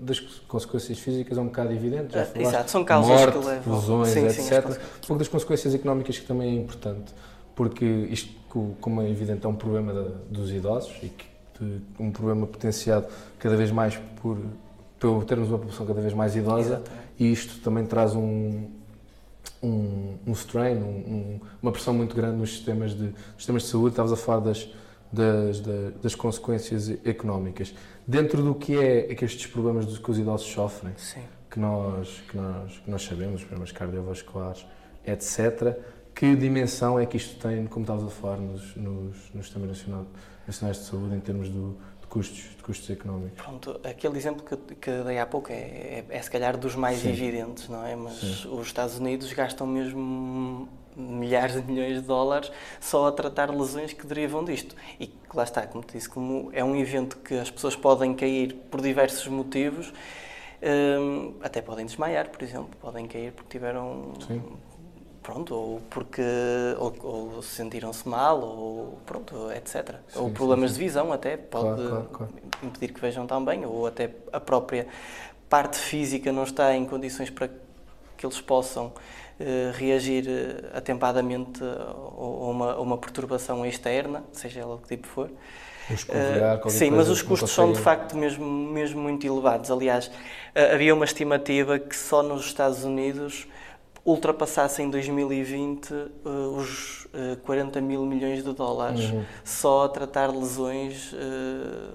das 0.00 0.20
consequências 0.20 0.98
físicas 0.98 1.38
é 1.38 1.40
um 1.40 1.46
bocado 1.46 1.72
evidente. 1.72 2.12
Já 2.12 2.24
uh, 2.24 2.42
exato, 2.42 2.70
são 2.70 2.84
causas 2.84 3.08
morte, 3.08 3.38
que 3.38 3.46
levam. 3.46 3.74
lesões, 3.74 4.08
sim, 4.10 4.26
etc. 4.26 4.72
Sim, 4.72 4.78
um 4.78 5.06
pouco 5.06 5.18
das 5.18 5.28
consequências 5.28 5.74
económicas 5.74 6.18
que 6.18 6.26
também 6.26 6.50
é 6.50 6.60
importante, 6.60 7.14
porque 7.54 7.84
isto, 8.10 8.30
como 8.78 9.00
é 9.00 9.08
evidente, 9.08 9.46
é 9.46 9.48
um 9.48 9.54
problema 9.54 9.94
da, 9.94 10.10
dos 10.28 10.50
idosos 10.50 10.92
e 11.02 11.08
que, 11.08 11.24
de, 11.58 11.80
um 11.98 12.10
problema 12.10 12.46
potenciado 12.46 13.06
cada 13.38 13.56
vez 13.56 13.70
mais 13.70 13.98
por, 14.20 14.36
por 15.00 15.24
termos 15.24 15.48
uma 15.48 15.56
população 15.56 15.86
cada 15.86 16.02
vez 16.02 16.12
mais 16.12 16.36
idosa 16.36 16.74
Exatamente. 16.74 16.90
e 17.18 17.32
isto 17.32 17.62
também 17.62 17.86
traz 17.86 18.14
um, 18.14 18.68
um, 19.64 20.18
um 20.26 20.32
strain, 20.32 20.76
um, 20.76 21.40
uma 21.62 21.72
pressão 21.72 21.94
muito 21.94 22.14
grande 22.14 22.36
nos 22.36 22.50
sistemas 22.50 22.94
de, 22.94 23.12
sistemas 23.36 23.62
de 23.62 23.68
saúde. 23.68 23.90
Estavas 23.90 24.12
a 24.12 24.16
falar 24.16 24.40
das, 24.40 24.68
das, 25.12 25.60
das, 25.60 25.94
das, 26.02 26.14
consequências 26.14 26.90
económicas. 27.04 27.74
Dentro 28.06 28.42
do 28.42 28.54
que 28.54 28.76
é, 28.76 29.10
é 29.10 29.14
que 29.14 29.24
estes 29.24 29.46
problemas 29.46 29.98
que 29.98 30.10
os 30.10 30.18
idosos 30.18 30.46
sofrem, 30.46 30.92
que 31.50 31.58
nós, 31.58 32.22
que, 32.28 32.36
nós, 32.36 32.78
que 32.84 32.90
nós 32.90 33.02
sabemos, 33.02 33.40
os 33.40 33.46
problemas 33.46 33.72
cardiovasculares, 33.72 34.66
etc., 35.06 35.76
que 36.14 36.36
dimensão 36.36 36.98
é 36.98 37.06
que 37.06 37.16
isto 37.16 37.40
tem, 37.40 37.66
como 37.66 37.82
estavas 37.82 38.04
a 38.04 38.10
falar, 38.10 38.36
nos, 38.36 38.76
nos, 38.76 39.16
nos 39.34 39.46
sistemas 39.46 39.84
nacionais 40.46 40.76
de 40.78 40.84
saúde, 40.84 41.16
em 41.16 41.20
termos 41.20 41.48
do, 41.48 41.76
custos, 42.14 42.38
de 42.56 42.62
custos 42.62 42.88
económicos. 42.90 43.42
Pronto, 43.42 43.80
aquele 43.82 44.16
exemplo 44.16 44.44
que, 44.44 44.74
que 44.76 44.90
dei 45.02 45.18
há 45.18 45.26
pouco 45.26 45.50
é, 45.50 45.56
é, 45.56 46.04
é 46.08 46.22
se 46.22 46.30
calhar 46.30 46.56
dos 46.56 46.76
mais 46.76 47.00
Sim. 47.00 47.08
evidentes, 47.08 47.68
não 47.68 47.84
é? 47.84 47.96
Mas 47.96 48.14
Sim. 48.14 48.56
os 48.56 48.68
Estados 48.68 48.96
Unidos 48.98 49.32
gastam 49.32 49.66
mesmo 49.66 50.68
milhares 50.96 51.56
de 51.56 51.62
milhões 51.62 52.00
de 52.00 52.06
dólares 52.06 52.52
só 52.80 53.08
a 53.08 53.12
tratar 53.12 53.50
lesões 53.50 53.92
que 53.92 54.06
derivam 54.06 54.44
disto. 54.44 54.76
E 55.00 55.12
lá 55.34 55.42
está, 55.42 55.66
como 55.66 55.82
te 55.82 55.94
disse, 55.94 56.08
como 56.08 56.50
é 56.52 56.62
um 56.62 56.76
evento 56.76 57.16
que 57.16 57.34
as 57.34 57.50
pessoas 57.50 57.74
podem 57.74 58.14
cair 58.14 58.54
por 58.70 58.80
diversos 58.80 59.26
motivos, 59.26 59.92
hum, 60.62 61.34
até 61.42 61.60
podem 61.60 61.84
desmaiar, 61.84 62.28
por 62.28 62.44
exemplo, 62.44 62.70
podem 62.80 63.08
cair 63.08 63.32
porque 63.32 63.58
tiveram 63.58 64.12
Sim 64.24 64.40
pronto, 65.24 65.54
ou 65.54 65.80
porque 65.90 66.22
ou, 66.78 66.94
ou 67.02 67.42
sentiram-se 67.42 68.06
mal, 68.06 68.40
ou 68.40 68.98
pronto, 69.06 69.50
etc. 69.52 69.96
Sim, 70.06 70.18
ou 70.20 70.30
problemas 70.30 70.70
sim, 70.70 70.76
sim. 70.76 70.80
de 70.80 70.86
visão 70.86 71.12
até, 71.12 71.36
pode 71.36 71.82
claro, 71.82 72.08
claro, 72.12 72.32
impedir 72.62 72.92
que 72.92 73.00
vejam 73.00 73.26
tão 73.26 73.42
bem, 73.42 73.64
ou 73.64 73.86
até 73.86 74.10
a 74.32 74.38
própria 74.38 74.86
parte 75.48 75.78
física 75.78 76.30
não 76.30 76.44
está 76.44 76.76
em 76.76 76.84
condições 76.84 77.30
para 77.30 77.48
que 78.16 78.24
eles 78.24 78.40
possam 78.40 78.86
uh, 78.86 79.72
reagir 79.72 80.26
uh, 80.26 80.76
atempadamente 80.76 81.64
a 81.64 81.92
uma, 81.94 82.72
a 82.74 82.80
uma 82.80 82.98
perturbação 82.98 83.64
externa, 83.64 84.22
seja 84.30 84.60
ela 84.60 84.74
o 84.74 84.78
que 84.78 84.88
tipo 84.88 85.06
for. 85.06 85.30
Uh, 85.90 86.70
sim, 86.70 86.90
mas 86.90 87.08
os 87.08 87.22
custos 87.22 87.50
são 87.50 87.72
de 87.72 87.78
facto 87.78 88.16
mesmo, 88.16 88.46
mesmo 88.46 89.00
muito 89.00 89.26
elevados. 89.26 89.70
Aliás, 89.70 90.10
havia 90.54 90.94
uma 90.94 91.04
estimativa 91.04 91.78
que 91.78 91.94
só 91.96 92.22
nos 92.22 92.46
Estados 92.46 92.84
Unidos 92.84 93.46
ultrapassasse 94.04 94.82
em 94.82 94.90
2020 94.90 95.92
uh, 95.92 96.08
os 96.56 97.06
uh, 97.06 97.36
40 97.44 97.80
mil 97.80 98.04
milhões 98.04 98.44
de 98.44 98.52
dólares 98.52 99.10
uhum. 99.10 99.24
só 99.42 99.84
a 99.84 99.88
tratar 99.88 100.30
lesões 100.30 101.12
uh, 101.12 101.94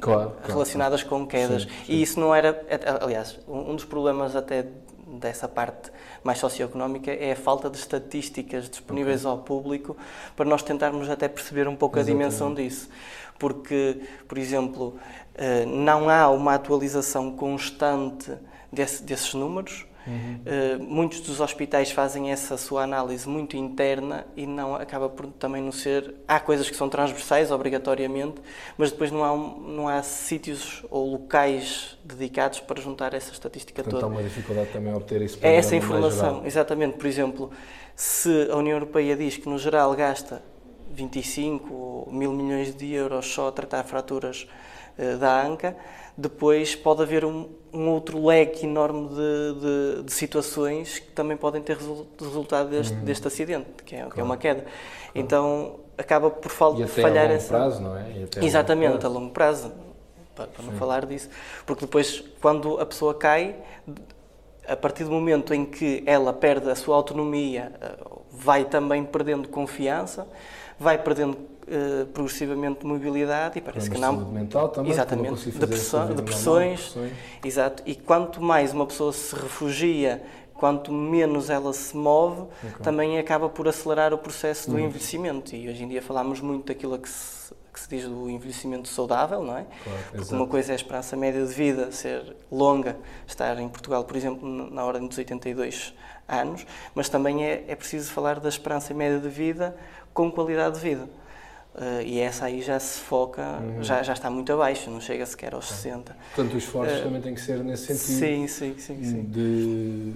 claro, 0.00 0.32
relacionadas 0.42 1.02
claro. 1.02 1.24
com 1.24 1.30
quedas. 1.30 1.62
Sim, 1.62 1.68
sim. 1.68 1.92
E 1.92 2.02
isso 2.02 2.18
não 2.18 2.34
era. 2.34 2.64
Aliás, 3.00 3.38
um 3.46 3.74
dos 3.74 3.84
problemas 3.84 4.34
até 4.34 4.66
dessa 5.06 5.48
parte 5.48 5.90
mais 6.22 6.38
socioeconómica 6.38 7.10
é 7.10 7.32
a 7.32 7.36
falta 7.36 7.68
de 7.70 7.78
estatísticas 7.78 8.68
disponíveis 8.68 9.24
okay. 9.24 9.30
ao 9.30 9.38
público 9.38 9.96
para 10.36 10.44
nós 10.44 10.62
tentarmos 10.62 11.08
até 11.08 11.28
perceber 11.28 11.66
um 11.66 11.76
pouco 11.76 11.98
Exatamente. 11.98 12.24
a 12.24 12.28
dimensão 12.28 12.54
disso. 12.54 12.88
Porque, 13.38 14.02
por 14.26 14.36
exemplo, 14.36 14.98
eh, 15.34 15.64
não 15.64 16.10
há 16.10 16.28
uma 16.28 16.54
atualização 16.54 17.30
constante 17.30 18.32
desse, 18.72 19.02
desses 19.02 19.32
números 19.32 19.86
Uhum. 20.06 20.40
Uh, 20.46 20.82
muitos 20.82 21.20
dos 21.20 21.40
hospitais 21.40 21.90
fazem 21.90 22.30
essa 22.30 22.56
sua 22.56 22.82
análise 22.82 23.28
muito 23.28 23.56
interna 23.56 24.26
e 24.36 24.46
não 24.46 24.74
acaba 24.74 25.08
por 25.08 25.26
também 25.26 25.62
não 25.62 25.72
ser. 25.72 26.14
Há 26.26 26.40
coisas 26.40 26.68
que 26.70 26.76
são 26.76 26.88
transversais, 26.88 27.50
obrigatoriamente, 27.50 28.40
mas 28.76 28.90
depois 28.90 29.10
não 29.10 29.24
há, 29.24 29.36
não 29.36 29.88
há 29.88 30.02
sítios 30.02 30.84
ou 30.90 31.10
locais 31.12 31.98
dedicados 32.04 32.60
para 32.60 32.80
juntar 32.80 33.12
essa 33.14 33.32
estatística 33.32 33.82
Portanto, 33.82 34.00
toda. 34.00 34.12
há 34.12 34.16
uma 34.16 34.22
dificuldade 34.22 34.70
também 34.70 34.92
a 34.92 34.96
obter 34.96 35.22
isso. 35.22 35.38
É 35.42 35.56
essa 35.56 35.76
informação, 35.76 36.46
exatamente. 36.46 36.96
Por 36.96 37.06
exemplo, 37.06 37.50
se 37.94 38.48
a 38.50 38.56
União 38.56 38.76
Europeia 38.76 39.16
diz 39.16 39.36
que 39.36 39.48
no 39.48 39.58
geral 39.58 39.94
gasta 39.94 40.42
25 40.90 41.74
ou 41.74 42.12
mil 42.12 42.32
milhões 42.32 42.74
de 42.74 42.92
euros 42.92 43.26
só 43.26 43.48
a 43.48 43.52
tratar 43.52 43.84
fraturas 43.84 44.46
da 45.18 45.42
ANCA 45.42 45.76
depois 46.18 46.74
pode 46.74 47.00
haver 47.00 47.24
um, 47.24 47.48
um 47.72 47.88
outro 47.90 48.26
leque 48.26 48.66
enorme 48.66 49.08
de, 49.08 49.94
de, 49.96 50.02
de, 50.02 50.12
situações 50.12 50.98
que 50.98 51.12
também 51.12 51.36
podem 51.36 51.62
ter 51.62 51.78
resultado 52.20 52.70
deste, 52.70 52.92
uhum. 52.92 53.04
deste 53.04 53.28
acidente, 53.28 53.68
que 53.84 53.94
é, 53.94 53.98
claro. 53.98 54.14
que 54.14 54.20
é, 54.20 54.24
uma 54.24 54.36
queda. 54.36 54.64
Então 55.14 55.76
acaba 55.96 56.28
por 56.28 56.50
falhar 56.50 56.80
e 56.80 56.82
até 56.82 57.02
falhar 57.02 57.24
a 57.24 57.28
longo 57.28 57.36
essa. 57.36 57.48
prazo, 57.48 57.82
não 57.82 57.96
é? 57.96 58.04
Exatamente, 58.42 59.06
a 59.06 59.08
longo 59.08 59.30
prazo. 59.30 59.72
Para, 60.34 60.48
para 60.48 60.64
não 60.64 60.72
falar 60.72 61.06
disso. 61.06 61.28
Porque 61.64 61.84
depois, 61.84 62.22
quando 62.40 62.80
a 62.80 62.86
pessoa 62.86 63.14
cai, 63.14 63.56
a 64.66 64.76
partir 64.76 65.04
do 65.04 65.10
momento 65.10 65.54
em 65.54 65.64
que 65.64 66.02
ela 66.06 66.32
perde 66.32 66.70
a 66.70 66.74
sua 66.74 66.94
autonomia, 66.94 67.72
eh, 67.80 67.96
vai 68.30 68.64
também 68.64 69.04
perdendo 69.04 69.48
confiança, 69.48 70.28
vai 70.78 70.96
perdendo 70.96 71.36
uh, 71.68 72.06
progressivamente 72.06 72.84
mobilidade 72.86 73.58
e 73.58 73.60
parece 73.60 73.90
que 73.90 73.98
não. 73.98 74.16
mental 74.30 74.68
também, 74.68 74.92
exatamente, 74.92 75.50
depressão, 75.50 76.06
depressões, 76.08 76.16
depressões, 76.16 77.12
exato. 77.44 77.82
E 77.86 77.94
quanto 77.94 78.42
mais 78.42 78.72
uma 78.72 78.86
pessoa 78.86 79.12
se 79.12 79.34
refugia, 79.34 80.22
quanto 80.54 80.92
menos 80.92 81.48
ela 81.48 81.72
se 81.72 81.96
move, 81.96 82.42
okay. 82.42 82.82
também 82.82 83.18
acaba 83.18 83.48
por 83.48 83.68
acelerar 83.68 84.12
o 84.12 84.18
processo 84.18 84.68
do 84.68 84.76
uhum. 84.76 84.86
envelhecimento. 84.86 85.54
E 85.54 85.68
hoje 85.68 85.84
em 85.84 85.88
dia 85.88 86.02
falamos 86.02 86.40
muito 86.40 86.66
daquilo 86.66 86.98
que 86.98 87.08
se, 87.08 87.54
que 87.72 87.78
se 87.78 87.88
diz 87.88 88.04
do 88.04 88.28
envelhecimento 88.28 88.88
saudável, 88.88 89.42
não 89.42 89.56
é? 89.56 89.66
Claro, 89.84 89.98
Porque 90.04 90.18
exato. 90.18 90.34
uma 90.34 90.46
coisa 90.48 90.72
é 90.72 90.74
a 90.74 90.76
esperança 90.76 91.16
média 91.16 91.46
de 91.46 91.52
vida 91.52 91.92
ser 91.92 92.36
longa, 92.50 92.96
estar 93.26 93.56
em 93.60 93.68
Portugal, 93.68 94.02
por 94.04 94.16
exemplo, 94.16 94.48
na 94.48 94.84
ordem 94.84 95.06
dos 95.06 95.16
82 95.16 95.94
anos, 96.26 96.66
mas 96.94 97.08
também 97.08 97.44
é, 97.44 97.64
é 97.68 97.76
preciso 97.76 98.10
falar 98.10 98.40
da 98.40 98.48
esperança 98.48 98.92
média 98.92 99.18
de 99.18 99.28
vida 99.28 99.76
com 100.12 100.30
qualidade 100.30 100.74
de 100.74 100.80
vida. 100.80 101.08
Uh, 101.78 102.02
e 102.04 102.18
essa 102.18 102.46
aí 102.46 102.60
já 102.60 102.78
se 102.80 102.98
foca, 102.98 103.60
uhum. 103.60 103.84
já, 103.84 104.02
já 104.02 104.12
está 104.12 104.28
muito 104.28 104.52
abaixo, 104.52 104.90
não 104.90 105.00
chega 105.00 105.24
sequer 105.24 105.54
aos 105.54 105.66
60. 105.68 106.16
Portanto, 106.34 106.56
os 106.56 106.64
esforços 106.64 106.98
uh, 106.98 107.02
também 107.04 107.20
têm 107.20 107.34
que 107.34 107.40
ser 107.40 107.62
nesse 107.62 107.94
sentido. 107.96 108.18
Sim, 108.18 108.46
sim, 108.48 108.74
sim. 108.78 109.04
sim. 109.04 109.22
De... 109.22 110.14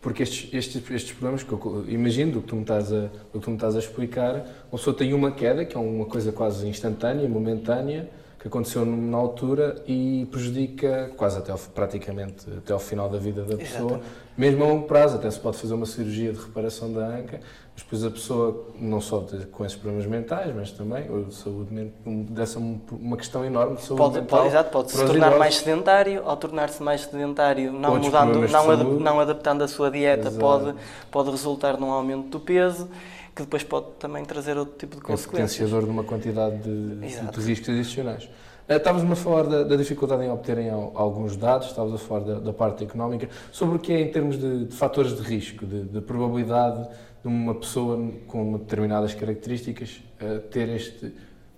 Porque 0.00 0.22
estes, 0.22 0.54
estes, 0.54 0.90
estes 0.90 1.12
problemas, 1.12 1.42
que 1.42 1.52
eu 1.52 1.84
imagino, 1.88 2.32
do 2.32 2.40
que, 2.40 2.46
tu 2.46 2.54
me 2.54 2.62
estás 2.62 2.92
a, 2.92 3.00
do 3.32 3.40
que 3.40 3.40
tu 3.40 3.50
me 3.50 3.56
estás 3.56 3.74
a 3.74 3.80
explicar, 3.80 4.36
uma 4.70 4.78
pessoa 4.78 4.96
tem 4.96 5.12
uma 5.12 5.32
queda, 5.32 5.64
que 5.64 5.76
é 5.76 5.80
uma 5.80 6.06
coisa 6.06 6.30
quase 6.30 6.68
instantânea, 6.68 7.28
momentânea, 7.28 8.08
que 8.38 8.46
aconteceu 8.46 8.86
na 8.86 9.18
altura 9.18 9.82
e 9.86 10.26
prejudica 10.30 11.10
quase 11.16 11.38
até 11.38 11.50
ao, 11.52 11.58
praticamente 11.58 12.46
até 12.56 12.72
ao 12.72 12.78
final 12.78 13.08
da 13.10 13.18
vida 13.18 13.42
da 13.42 13.56
pessoa, 13.56 13.90
Exatamente. 13.90 14.08
Mesmo 14.40 14.64
a 14.64 14.68
longo 14.68 14.86
prazo, 14.86 15.16
até 15.16 15.30
se 15.30 15.38
pode 15.38 15.58
fazer 15.58 15.74
uma 15.74 15.84
cirurgia 15.84 16.32
de 16.32 16.40
reparação 16.40 16.90
da 16.90 17.06
anca, 17.06 17.40
mas 17.74 17.82
depois 17.82 18.04
a 18.04 18.10
pessoa, 18.10 18.68
não 18.80 18.98
só 18.98 19.26
com 19.52 19.66
esses 19.66 19.76
problemas 19.76 20.06
mentais, 20.06 20.54
mas 20.56 20.72
também, 20.72 21.10
ou 21.10 21.24
de 21.24 21.34
saúde, 21.34 21.92
dessa 22.30 22.58
uma 22.58 23.18
questão 23.18 23.44
enorme 23.44 23.76
de 23.76 23.82
saúde 23.82 23.98
pode, 23.98 24.20
mental. 24.20 24.38
Pode, 24.38 24.48
exato, 24.48 24.70
pode 24.70 24.90
se 24.92 24.96
tornar 24.96 25.14
idosos. 25.14 25.38
mais 25.38 25.56
sedentário, 25.56 26.22
ao 26.24 26.36
tornar-se 26.38 26.82
mais 26.82 27.02
sedentário, 27.02 27.70
não 27.70 27.98
mudando, 27.98 28.48
não, 28.48 28.70
ad, 28.70 28.84
não 28.84 29.20
adaptando 29.20 29.62
a 29.62 29.68
sua 29.68 29.90
dieta, 29.90 30.28
exato. 30.28 30.38
pode, 30.38 30.74
pode 31.10 31.30
resultar 31.30 31.76
num 31.78 31.90
aumento 31.90 32.28
do 32.28 32.40
peso 32.40 32.88
que 33.36 33.42
depois 33.42 33.62
pode 33.62 33.86
também 33.98 34.24
trazer 34.24 34.56
outro 34.56 34.76
tipo 34.76 34.96
de 34.96 35.02
consequências. 35.02 35.60
É 35.60 35.64
potenciador 35.64 35.84
de 35.84 35.90
uma 35.90 36.02
quantidade 36.02 36.58
de, 36.58 36.96
de 36.96 37.40
riscos 37.40 37.68
adicionais. 37.68 38.28
Eh, 38.70 38.76
Estavas-me 38.76 39.12
a 39.12 39.16
falar 39.16 39.42
da, 39.42 39.64
da, 39.64 39.74
dificuldade 39.74 40.22
em 40.22 40.30
obterem 40.30 40.70
alguns 40.70 41.36
dados, 41.36 41.66
estavas 41.66 41.92
a 41.92 41.98
falar 41.98 42.20
da, 42.20 42.34
da, 42.38 42.52
parte 42.52 42.84
económica, 42.84 43.28
sobre 43.50 43.76
o 43.76 43.78
que 43.80 43.92
é 43.92 44.00
em 44.00 44.12
termos 44.12 44.38
de, 44.38 44.66
de 44.66 44.76
fatores 44.76 45.16
de 45.16 45.22
risco, 45.22 45.66
de, 45.66 45.82
de, 45.82 46.00
probabilidade 46.00 46.88
de 47.20 47.26
uma 47.26 47.52
pessoa 47.56 48.12
com 48.28 48.58
determinadas 48.58 49.12
características 49.12 50.00
uh, 50.22 50.38
ter, 50.38 50.68
este, 50.68 51.12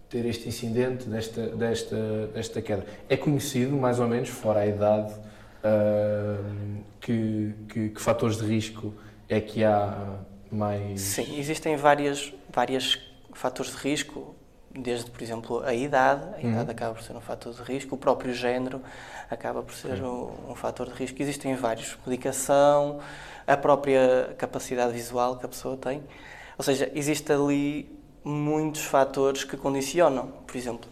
ter 0.08 0.24
este 0.24 0.48
incidente, 0.48 1.06
desta, 1.06 1.48
desta, 1.48 2.28
desta 2.28 2.62
queda. 2.62 2.86
É 3.10 3.16
conhecido, 3.18 3.76
mais 3.76 4.00
ou 4.00 4.08
menos, 4.08 4.30
fora 4.30 4.60
a 4.60 4.66
idade, 4.66 5.12
uh, 5.12 6.82
que, 6.98 7.54
que, 7.68 7.88
que 7.90 8.00
fatores 8.00 8.38
de 8.38 8.46
risco 8.46 8.94
é 9.28 9.38
que 9.38 9.62
há 9.62 10.16
mais... 10.50 10.98
Sim, 11.02 11.38
existem 11.38 11.76
várias, 11.76 12.32
várias 12.50 12.98
fatores 13.34 13.72
de 13.72 13.76
risco, 13.76 14.34
desde, 14.74 15.10
por 15.10 15.22
exemplo, 15.22 15.62
a 15.64 15.74
idade, 15.74 16.22
a 16.36 16.40
idade 16.40 16.64
uhum. 16.64 16.70
acaba 16.70 16.94
por 16.94 17.02
ser 17.02 17.14
um 17.14 17.20
fator 17.20 17.52
de 17.52 17.62
risco, 17.62 17.94
o 17.94 17.98
próprio 17.98 18.32
género 18.32 18.80
acaba 19.30 19.62
por 19.62 19.74
ser 19.74 20.02
um, 20.02 20.30
um 20.50 20.54
fator 20.54 20.88
de 20.88 20.94
risco. 20.94 21.20
Existem 21.20 21.54
vários, 21.54 21.96
medicação, 22.06 23.00
a 23.46 23.56
própria 23.56 24.34
capacidade 24.38 24.92
visual 24.92 25.36
que 25.36 25.44
a 25.44 25.48
pessoa 25.48 25.76
tem. 25.76 26.02
Ou 26.56 26.64
seja, 26.64 26.90
existe 26.94 27.32
ali 27.32 27.90
muitos 28.24 28.82
fatores 28.82 29.44
que 29.44 29.56
condicionam. 29.56 30.28
Por 30.46 30.56
exemplo, 30.56 30.88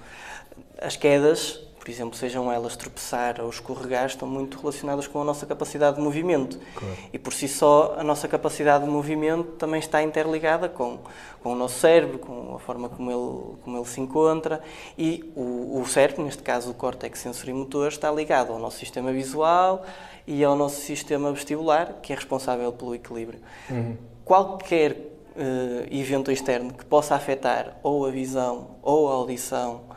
as 0.81 0.97
quedas 0.97 1.61
por 1.81 1.89
exemplo, 1.89 2.15
sejam 2.15 2.53
elas 2.53 2.77
tropeçar 2.77 3.41
ou 3.41 3.49
escorregar, 3.49 4.05
estão 4.05 4.29
muito 4.29 4.61
relacionadas 4.61 5.07
com 5.07 5.19
a 5.19 5.25
nossa 5.25 5.47
capacidade 5.47 5.97
de 5.97 6.03
movimento. 6.03 6.61
Claro. 6.75 6.95
E 7.11 7.19
por 7.19 7.33
si 7.33 7.49
só, 7.49 7.97
a 7.99 8.05
nossa 8.05 8.29
capacidade 8.29 8.85
de 8.85 8.91
movimento 8.91 9.53
também 9.53 9.81
está 9.81 10.03
interligada 10.03 10.69
com, 10.69 10.99
com 11.43 11.53
o 11.53 11.55
nosso 11.55 11.79
cérebro, 11.79 12.19
com 12.19 12.55
a 12.55 12.59
forma 12.59 12.91
como 12.91 13.11
ele, 13.11 13.57
como 13.65 13.79
ele 13.79 13.87
se 13.87 13.99
encontra. 13.99 14.61
E 14.99 15.33
o, 15.35 15.81
o 15.81 15.87
cérebro, 15.87 16.23
neste 16.23 16.43
caso 16.43 16.71
o 16.71 16.75
córtex 16.75 17.19
sensorimotor, 17.19 17.89
está 17.89 18.13
ligado 18.13 18.53
ao 18.53 18.59
nosso 18.59 18.77
sistema 18.77 19.11
visual 19.11 19.83
e 20.27 20.45
ao 20.45 20.55
nosso 20.55 20.83
sistema 20.83 21.33
vestibular, 21.33 21.95
que 22.03 22.13
é 22.13 22.17
responsável 22.17 22.71
pelo 22.75 22.95
equilíbrio. 22.95 23.41
Uhum. 23.71 23.97
Qualquer 24.23 24.93
uh, 24.93 25.87
evento 25.91 26.31
externo 26.31 26.75
que 26.75 26.85
possa 26.85 27.15
afetar 27.15 27.79
ou 27.83 28.05
a 28.05 28.11
visão 28.11 28.77
ou 28.83 29.11
a 29.11 29.15
audição 29.15 29.89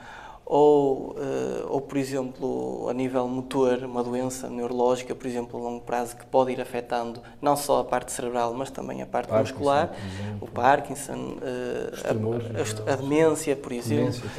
ou, 0.45 1.11
uh, 1.11 1.67
ou, 1.69 1.81
por 1.81 1.97
exemplo, 1.97 2.87
a 2.89 2.93
nível 2.93 3.27
motor, 3.27 3.79
uma 3.83 4.03
doença 4.03 4.49
neurológica, 4.49 5.15
por 5.15 5.25
exemplo, 5.25 5.59
a 5.59 5.63
longo 5.63 5.81
prazo, 5.81 6.17
que 6.17 6.25
pode 6.25 6.51
ir 6.51 6.59
afetando 6.59 7.21
não 7.41 7.55
só 7.55 7.79
a 7.79 7.83
parte 7.83 8.11
cerebral, 8.11 8.53
mas 8.53 8.69
também 8.69 9.01
a 9.01 9.05
parte 9.05 9.29
Parkinson, 9.29 9.53
muscular, 9.53 9.95
o 10.41 10.47
Parkinson, 10.47 11.37
uh, 11.37 12.87
a, 12.87 12.89
a, 12.89 12.93
a, 12.93 12.95
demência, 12.97 13.55
por 13.55 13.71
exemplo, 13.71 14.11
demência, 14.11 14.29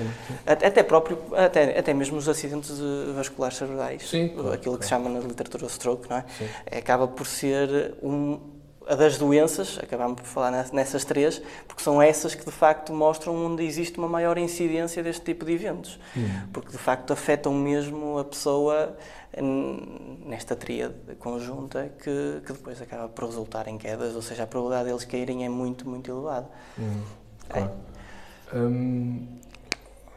até, 0.46 0.66
até, 0.66 0.82
próprio, 0.82 1.18
até, 1.34 1.78
até 1.78 1.94
mesmo 1.94 2.18
os 2.18 2.28
acidentes 2.28 2.78
vasculares 3.14 3.56
cerebrais, 3.56 4.08
Sim, 4.08 4.28
claro, 4.28 4.52
aquilo 4.52 4.78
que 4.78 4.86
claro. 4.86 5.04
se 5.04 5.08
chama 5.08 5.08
na 5.08 5.26
literatura 5.26 5.66
stroke, 5.66 6.08
não 6.10 6.18
é? 6.18 6.24
Sim. 6.38 6.78
Acaba 6.78 7.08
por 7.08 7.26
ser 7.26 7.94
um 8.02 8.53
a 8.86 8.94
das 8.94 9.16
doenças, 9.18 9.78
acabamos 9.82 10.20
por 10.20 10.26
falar 10.26 10.50
nessas 10.72 11.04
três, 11.04 11.40
porque 11.66 11.82
são 11.82 12.00
essas 12.00 12.34
que 12.34 12.44
de 12.44 12.50
facto 12.50 12.92
mostram 12.92 13.34
onde 13.34 13.64
existe 13.64 13.98
uma 13.98 14.08
maior 14.08 14.36
incidência 14.38 15.02
deste 15.02 15.24
tipo 15.24 15.44
de 15.44 15.52
eventos. 15.52 15.98
Hum. 16.16 16.28
Porque 16.52 16.70
de 16.70 16.78
facto 16.78 17.12
afetam 17.12 17.52
mesmo 17.54 18.18
a 18.18 18.24
pessoa 18.24 18.96
nesta 20.26 20.54
tríade 20.54 20.94
conjunta 21.18 21.90
que, 21.98 22.40
que 22.46 22.52
depois 22.52 22.80
acaba 22.80 23.08
por 23.08 23.24
resultar 23.24 23.66
em 23.66 23.76
quedas, 23.76 24.14
ou 24.14 24.22
seja, 24.22 24.44
a 24.44 24.46
probabilidade 24.46 24.88
deles 24.88 25.04
caírem 25.04 25.44
é 25.44 25.48
muito, 25.48 25.88
muito 25.88 26.10
elevada. 26.10 26.48
Hum. 26.78 27.02
Claro. 27.48 27.70
É. 28.52 28.56
Hum, 28.56 29.26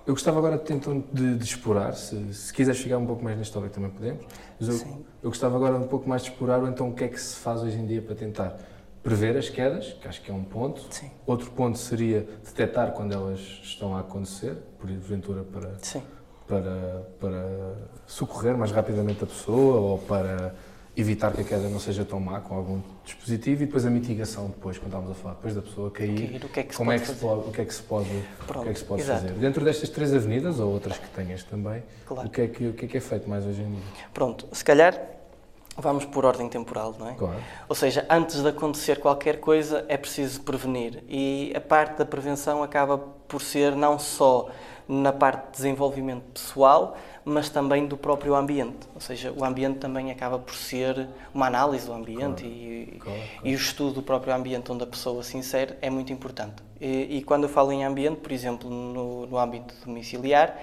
eu 0.06 0.14
gostava 0.14 0.38
agora 0.38 0.62
então 0.70 1.04
de, 1.12 1.36
de 1.36 1.44
explorar, 1.44 1.94
se, 1.94 2.34
se 2.34 2.54
quiseres 2.54 2.80
chegar 2.80 2.98
um 2.98 3.06
pouco 3.06 3.24
mais 3.24 3.36
na 3.36 3.42
história 3.42 3.70
também 3.70 3.90
podemos, 3.90 4.24
mas 4.60 4.70
eu, 4.70 4.76
Sim. 4.76 5.06
eu 5.24 5.30
gostava 5.30 5.56
agora 5.56 5.76
um 5.76 5.88
pouco 5.88 6.08
mais 6.08 6.24
de 6.24 6.30
explorar 6.30 6.62
então 6.64 6.90
o 6.90 6.94
que 6.94 7.04
é 7.04 7.08
que 7.08 7.20
se 7.20 7.36
faz 7.36 7.62
hoje 7.62 7.78
em 7.78 7.86
dia 7.86 8.02
para 8.02 8.16
tentar 8.16 8.58
prever 9.04 9.38
as 9.38 9.48
quedas, 9.50 9.94
que 9.94 10.08
acho 10.08 10.22
que 10.22 10.30
é 10.30 10.34
um 10.34 10.44
ponto. 10.44 10.86
Sim. 10.90 11.10
Outro 11.26 11.50
ponto 11.52 11.78
seria 11.78 12.28
detectar 12.44 12.92
quando 12.92 13.14
elas 13.14 13.40
estão 13.64 13.96
a 13.96 14.02
acontecer, 14.02 14.58
por 14.78 14.90
ventura 14.90 15.44
para, 15.44 15.72
para, 16.48 17.08
para 17.20 17.74
socorrer 18.06 18.58
mais 18.58 18.72
rapidamente 18.72 19.24
a 19.24 19.28
pessoa 19.28 19.80
ou 19.80 19.98
para 20.00 20.54
evitar 20.98 21.32
que 21.32 21.42
a 21.42 21.44
queda 21.44 21.70
não 21.70 21.80
seja 21.80 22.04
tão 22.04 22.20
má 22.20 22.42
com 22.42 22.56
algum 22.56 22.82
dispositivo 23.06 23.62
e 23.62 23.66
depois 23.68 23.86
a 23.86 23.90
mitigação 23.90 24.48
depois, 24.48 24.78
quando 24.80 24.94
estamos 24.94 25.12
a 25.12 25.14
falar, 25.14 25.36
depois 25.36 25.54
da 25.54 25.62
pessoa 25.62 25.92
cair, 25.92 26.44
o 26.44 26.50
que 26.50 26.60
é 26.60 26.64
que 26.64 26.72
se 26.72 26.78
como 26.78 26.90
pode 26.90 27.04
é 27.04 27.06
que 27.06 27.12
se 27.12 27.20
pode, 27.20 27.40
o 27.40 27.52
que 27.52 27.62
é 27.62 27.66
que 27.66 27.74
se 27.74 27.84
pode, 27.84 28.24
Pronto, 28.48 28.60
o 28.60 28.64
que 28.64 28.70
é 28.70 28.74
que 28.74 28.80
se 28.80 28.86
pode 28.86 29.04
fazer. 29.04 29.32
Dentro 29.34 29.64
destas 29.64 29.90
três 29.90 30.14
avenidas, 30.14 30.60
ou 30.60 30.74
outras 30.74 30.98
que 30.98 31.08
tenhas 31.10 31.44
também, 31.44 31.84
claro. 32.06 32.28
o, 32.28 32.32
que 32.32 32.42
é 32.42 32.48
que, 32.48 32.68
o 32.68 32.74
que 32.74 32.86
é 32.86 32.88
que 32.88 32.98
é 32.98 33.02
feito 33.02 33.30
mais 33.30 33.46
hoje 33.46 33.62
em 33.62 33.70
dia? 33.70 33.84
Pronto, 34.12 34.48
se 34.52 34.64
calhar 34.64 35.00
vamos 35.78 36.06
por 36.06 36.26
ordem 36.26 36.50
temporal, 36.50 36.96
não 36.98 37.10
é? 37.10 37.14
Claro. 37.14 37.40
Ou 37.70 37.76
seja, 37.76 38.06
antes 38.10 38.42
de 38.42 38.50
acontecer 38.50 39.00
qualquer 39.00 39.40
coisa 39.40 39.86
é 39.88 39.96
preciso 39.96 40.42
prevenir 40.42 41.04
e 41.08 41.54
a 41.56 41.62
parte 41.62 42.00
da 42.00 42.06
prevenção 42.06 42.64
acaba 42.64 42.98
por 42.98 43.42
ser 43.42 43.76
não 43.76 44.00
só 44.00 44.50
na 44.88 45.12
parte 45.12 45.46
de 45.46 45.52
desenvolvimento 45.58 46.24
pessoal, 46.34 46.98
mas 47.28 47.50
também 47.50 47.86
do 47.86 47.98
próprio 47.98 48.34
ambiente. 48.36 48.88
Ou 48.96 49.02
seja, 49.02 49.34
o 49.36 49.44
ambiente 49.44 49.80
também 49.80 50.10
acaba 50.10 50.40
por 50.40 50.56
ser 50.56 51.08
uma 51.34 51.48
análise 51.48 51.86
do 51.86 51.92
ambiente 51.92 52.42
claro. 52.42 52.56
E, 52.56 52.98
claro, 53.00 53.20
claro. 53.20 53.42
e, 53.44 53.54
o 53.54 53.56
estudo 53.56 53.96
do 53.96 54.02
próprio 54.02 54.34
ambiente 54.34 54.72
onde 54.72 54.84
a 54.84 54.88
pessoa 54.88 55.22
se 55.24 55.36
insere 55.36 55.74
é 55.82 55.90
muito 55.90 56.14
importante. 56.14 56.64
E, 56.80 57.18
e 57.18 57.24
quando 57.24 57.44
eu 57.44 57.50
falo 57.50 57.74
em 57.74 57.84
ambiente, 57.84 58.22
por 58.22 58.32
exemplo, 58.32 58.70
no, 58.70 59.26
no 59.26 59.38
âmbito 59.38 59.74
domiciliar, 59.86 60.58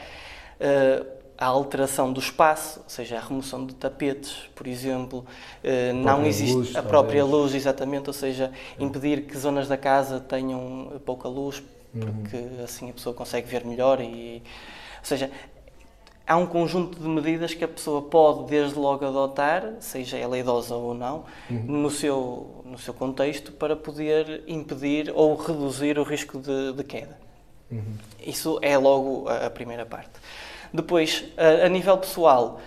uh, 0.59 1.07
a 1.37 1.45
alteração 1.45 2.11
do 2.11 2.19
espaço, 2.19 2.81
ou 2.83 2.89
seja, 2.89 3.19
a 3.19 3.21
remoção 3.21 3.67
de 3.67 3.75
tapetes, 3.75 4.49
por 4.55 4.67
exemplo, 4.67 5.19
uh, 5.63 5.95
não 5.95 6.25
existe 6.25 6.55
luz, 6.55 6.77
a 6.77 6.83
própria 6.83 7.21
talvez. 7.21 7.43
luz, 7.43 7.55
exatamente, 7.55 8.09
ou 8.09 8.15
seja, 8.15 8.51
impedir 8.81 9.27
que 9.27 9.37
zonas 9.37 9.69
da 9.69 9.77
casa 9.77 10.19
tenham 10.19 10.99
pouca 11.05 11.29
luz, 11.29 11.63
porque 11.93 12.37
uhum. 12.37 12.65
assim 12.65 12.89
a 12.89 12.93
pessoa 12.95 13.15
consegue 13.15 13.47
ver 13.47 13.67
melhor 13.67 14.01
e 14.01 14.43
ou 15.05 15.07
seja, 15.07 15.31
há 16.27 16.37
um 16.37 16.47
conjunto 16.47 16.99
de 16.99 17.09
medidas 17.09 17.55
que 17.55 17.65
a 17.65 17.69
pessoa 17.69 18.03
pode 18.03 18.51
desde 18.51 18.79
logo 18.79 19.05
adotar, 19.05 19.75
seja 19.81 20.17
ela 20.17 20.39
idosa 20.39 20.75
ou 20.75 20.95
não, 20.95 21.25
uhum. 21.51 21.65
no, 21.67 21.91
seu, 21.91 22.63
no 22.65 22.79
seu 22.79 22.95
contexto, 22.95 23.53
para 23.53 23.77
poder 23.77 24.43
impedir 24.47 25.13
ou 25.15 25.37
reduzir 25.37 25.99
o 25.99 26.03
risco 26.03 26.39
de, 26.39 26.73
de 26.73 26.85
queda. 26.85 27.19
Uhum. 27.71 27.97
Isso 28.25 28.59
é 28.63 28.77
logo 28.79 29.29
a, 29.29 29.47
a, 29.47 29.51
primeira 29.51 29.85
parte. 29.85 30.13
Depois, 30.73 31.25
a, 31.37 31.67
a 31.67 31.69
nível 31.69 31.97
pessoal, 31.99 32.61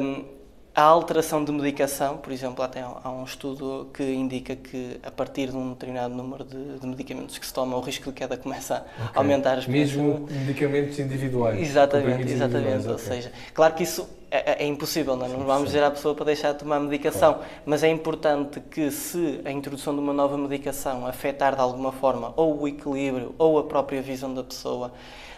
hum, 0.00 0.24
a 0.74 0.82
alteração 0.82 1.44
de 1.44 1.52
medicação, 1.52 2.16
por 2.16 2.32
exemplo, 2.32 2.64
até 2.64 2.80
há 2.80 3.10
um 3.10 3.24
estudo 3.24 3.90
que 3.92 4.02
indica 4.02 4.56
que 4.56 4.98
a 5.02 5.10
partir 5.10 5.50
de 5.50 5.56
um 5.56 5.70
determinado 5.70 6.14
número 6.14 6.44
de, 6.44 6.78
de 6.78 6.86
medicamentos 6.86 7.36
que 7.36 7.46
se 7.46 7.52
toma, 7.52 7.76
o 7.76 7.80
risco 7.80 8.06
de 8.06 8.12
queda 8.12 8.38
começa 8.38 8.76
a 8.76 8.78
okay. 8.78 9.10
aumentar. 9.14 9.68
Mesmo 9.68 10.26
medicamentos 10.30 10.98
individuais? 10.98 11.60
Exatamente, 11.60 12.32
exatamente. 12.32 12.88
Ou 12.88 12.98
seja, 12.98 13.30
claro 13.52 13.74
que 13.74 13.82
isso 13.82 14.08
é, 14.30 14.64
é 14.64 14.66
impossível, 14.66 15.14
não, 15.14 15.26
é? 15.26 15.28
não 15.28 15.44
vamos 15.44 15.66
dizer 15.66 15.84
à 15.84 15.90
pessoa 15.90 16.14
para 16.14 16.24
deixar 16.24 16.52
de 16.52 16.60
tomar 16.60 16.80
medicação, 16.80 17.34
claro. 17.34 17.48
mas 17.66 17.82
é 17.82 17.90
importante 17.90 18.58
que 18.58 18.90
se 18.90 19.42
a 19.44 19.52
introdução 19.52 19.94
de 19.94 20.00
uma 20.00 20.14
nova 20.14 20.38
medicação 20.38 21.06
afetar 21.06 21.54
de 21.54 21.60
alguma 21.60 21.92
forma 21.92 22.32
ou 22.34 22.62
o 22.62 22.66
equilíbrio 22.66 23.34
ou 23.36 23.58
a 23.58 23.64
própria 23.64 24.00
visão 24.00 24.32
da 24.32 24.42
pessoa, 24.42 24.90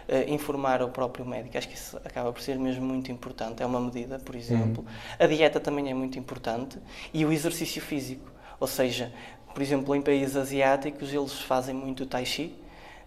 uh, 0.09 0.33
informar 0.33 0.83
o 0.83 0.89
próprio 0.89 1.25
médico. 1.25 1.57
Acho 1.57 1.69
que 1.69 1.75
isso 1.75 1.97
acaba 2.05 2.33
por 2.33 2.41
ser 2.41 2.59
mesmo 2.59 2.85
muito 2.85 3.11
importante. 3.11 3.63
É 3.63 3.67
uma 3.67 3.81
medida, 3.81 4.19
por 4.19 4.35
exemplo. 4.35 4.85
Uhum. 4.85 5.17
A 5.19 5.27
dieta 5.27 5.61
também 5.61 5.91
é 5.91 5.95
muito 5.95 6.19
importante 6.19 6.79
e 7.13 7.25
o 7.25 7.33
exercício 7.33 7.81
físico. 7.81 8.33
Ou 8.61 8.67
seja, 8.67 9.13
por 9.53 9.63
exemplo, 9.63 9.95
em 9.95 10.03
países 10.03 10.37
asiáticos 10.37 11.13
eles 11.13 11.33
fazem 11.41 11.75
muito 11.75 12.07
tai 12.07 12.25
chi, 12.25 12.55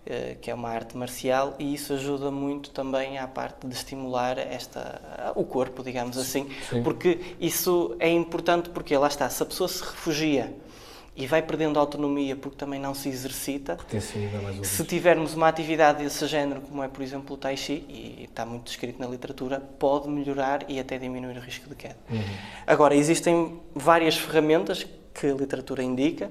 eh, 0.05 0.37
que 0.41 0.49
é 0.49 0.53
uma 0.53 0.69
arte 0.69 0.95
marcial, 0.95 1.55
e 1.59 1.73
isso 1.73 1.93
ajuda 1.93 2.31
muito 2.31 2.69
também 2.69 3.17
à 3.17 3.27
parte 3.27 3.67
de 3.67 3.73
estimular 3.73 4.37
esta, 4.37 5.33
o 5.35 5.43
corpo, 5.43 5.83
digamos 5.83 6.17
assim, 6.17 6.49
Sim. 6.69 6.83
porque 6.83 7.35
isso 7.39 7.95
é 7.99 8.09
importante 8.09 8.69
porque 8.69 8.95
lá 8.95 9.07
está, 9.07 9.29
se 9.29 9.43
a 9.43 9.45
pessoa 9.45 9.67
se 9.67 9.81
refugia 9.81 10.53
e 11.17 11.25
vai 11.25 11.41
perdendo 11.41 11.79
autonomia 11.79 12.35
porque 12.35 12.55
também 12.55 12.79
não 12.79 12.93
se 12.93 13.09
exercita, 13.09 13.75
se 14.63 14.83
tivermos 14.85 15.33
uma 15.33 15.47
atividade 15.47 16.03
desse 16.03 16.27
género, 16.27 16.61
como 16.61 16.83
é 16.83 16.87
por 16.87 17.01
exemplo 17.01 17.35
o 17.35 17.37
Tai 17.37 17.57
Chi, 17.57 17.83
e 17.89 18.25
está 18.29 18.45
muito 18.45 18.65
descrito 18.65 18.99
na 18.99 19.07
literatura, 19.07 19.59
pode 19.59 20.07
melhorar 20.07 20.69
e 20.69 20.79
até 20.79 20.99
diminuir 20.99 21.35
o 21.35 21.41
risco 21.41 21.67
de 21.67 21.75
queda. 21.75 21.97
Uhum. 22.11 22.21
Agora, 22.67 22.95
existem 22.95 23.59
várias 23.73 24.15
ferramentas 24.15 24.85
que 25.11 25.25
a 25.25 25.33
literatura 25.33 25.81
indica, 25.81 26.29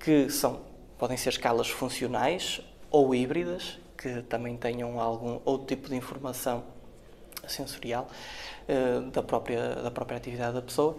que 0.00 0.30
são, 0.30 0.60
podem 0.98 1.18
ser 1.18 1.28
escalas 1.28 1.68
funcionais 1.68 2.62
ou 2.90 3.14
híbridas, 3.14 3.78
que 3.98 4.22
também 4.22 4.56
tenham 4.56 4.98
algum 4.98 5.40
outro 5.44 5.66
tipo 5.66 5.90
de 5.90 5.94
informação 5.94 6.64
sensorial 7.46 8.08
eh, 8.68 9.00
da, 9.12 9.22
própria, 9.22 9.76
da 9.76 9.90
própria 9.90 10.16
atividade 10.16 10.54
da 10.54 10.62
pessoa, 10.62 10.96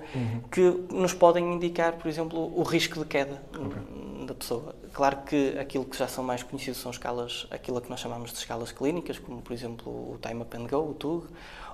que 0.51 0.61
nos 0.91 1.13
podem 1.13 1.53
indicar, 1.53 1.93
por 1.93 2.07
exemplo, 2.07 2.39
o 2.59 2.63
risco 2.63 2.99
de 2.99 3.05
queda 3.05 3.41
hum, 3.57 4.25
da 4.25 4.33
pessoa. 4.33 4.75
Claro 4.91 5.17
que 5.25 5.57
aquilo 5.57 5.85
que 5.85 5.97
já 5.97 6.07
são 6.07 6.23
mais 6.23 6.43
conhecidos 6.43 6.79
são 6.81 6.91
escalas, 6.91 7.47
aquilo 7.49 7.79
que 7.79 7.89
nós 7.89 7.99
chamamos 7.99 8.31
de 8.31 8.37
escalas 8.37 8.71
clínicas, 8.71 9.17
como 9.17 9.41
por 9.41 9.53
exemplo 9.53 9.91
o 9.91 10.19
Time 10.21 10.41
Up 10.41 10.57
and 10.57 10.67
Go, 10.67 10.89
o 10.89 10.93
TUG, 10.93 11.25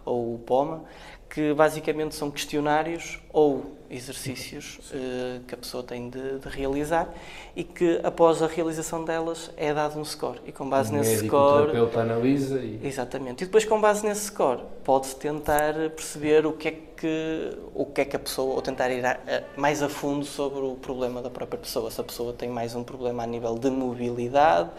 ou 0.10 0.36
o 0.36 0.40
POMA, 0.40 0.84
que 1.30 1.54
basicamente 1.54 2.16
são 2.16 2.32
questionários 2.32 3.20
ou 3.32 3.78
exercícios 3.92 4.80
eh, 4.92 5.40
que 5.48 5.54
a 5.54 5.58
pessoa 5.58 5.84
tem 5.84 6.10
de, 6.10 6.40
de 6.40 6.48
realizar 6.50 7.08
e 7.56 7.64
que 7.64 8.00
após 8.04 8.42
a 8.42 8.48
realização 8.48 9.04
delas 9.06 9.52
é 9.58 9.74
dado 9.74 10.00
um 10.00 10.06
score. 10.06 10.40
E 10.46 10.52
com 10.52 10.68
base 10.70 10.92
o 10.92 10.96
nesse 10.98 11.16
médico, 11.18 11.36
o 11.36 11.40
score. 11.40 11.62
terapeuta 11.72 12.02
analisa 12.02 12.60
e 12.60 12.80
Exatamente. 12.84 13.44
E 13.44 13.46
depois, 13.46 13.66
com 13.66 13.80
base 13.80 14.06
nesse 14.06 14.26
score, 14.26 14.62
pode-se 14.84 15.16
tentar 15.16 15.74
perceber 15.96 16.46
o 16.48 16.54
que 16.54 16.68
é 16.68 16.72
que, 16.72 17.58
o 17.76 17.86
que, 17.86 18.02
é 18.02 18.06
que 18.06 18.16
a 18.16 18.20
pessoa, 18.20 18.56
ou 18.56 18.62
tentar 18.62 18.90
ir 18.92 19.06
a- 19.06 19.12
a- 19.28 19.44
mais 19.60 19.82
a 19.84 19.90
fundo 19.90 20.26
sobre 20.26 20.60
o 20.62 20.76
problema 20.76 21.22
da 21.22 21.30
própria 21.30 21.60
pessoa. 21.60 21.90
Se 21.92 22.02
a 22.02 22.04
pessoa 22.04 22.34
tem 22.34 22.50
mais 22.50 22.76
um 22.76 22.84
problema 22.84 23.24
a 23.24 23.28
nível 23.28 23.56
de 23.56 23.70
mobilidade, 23.70 24.70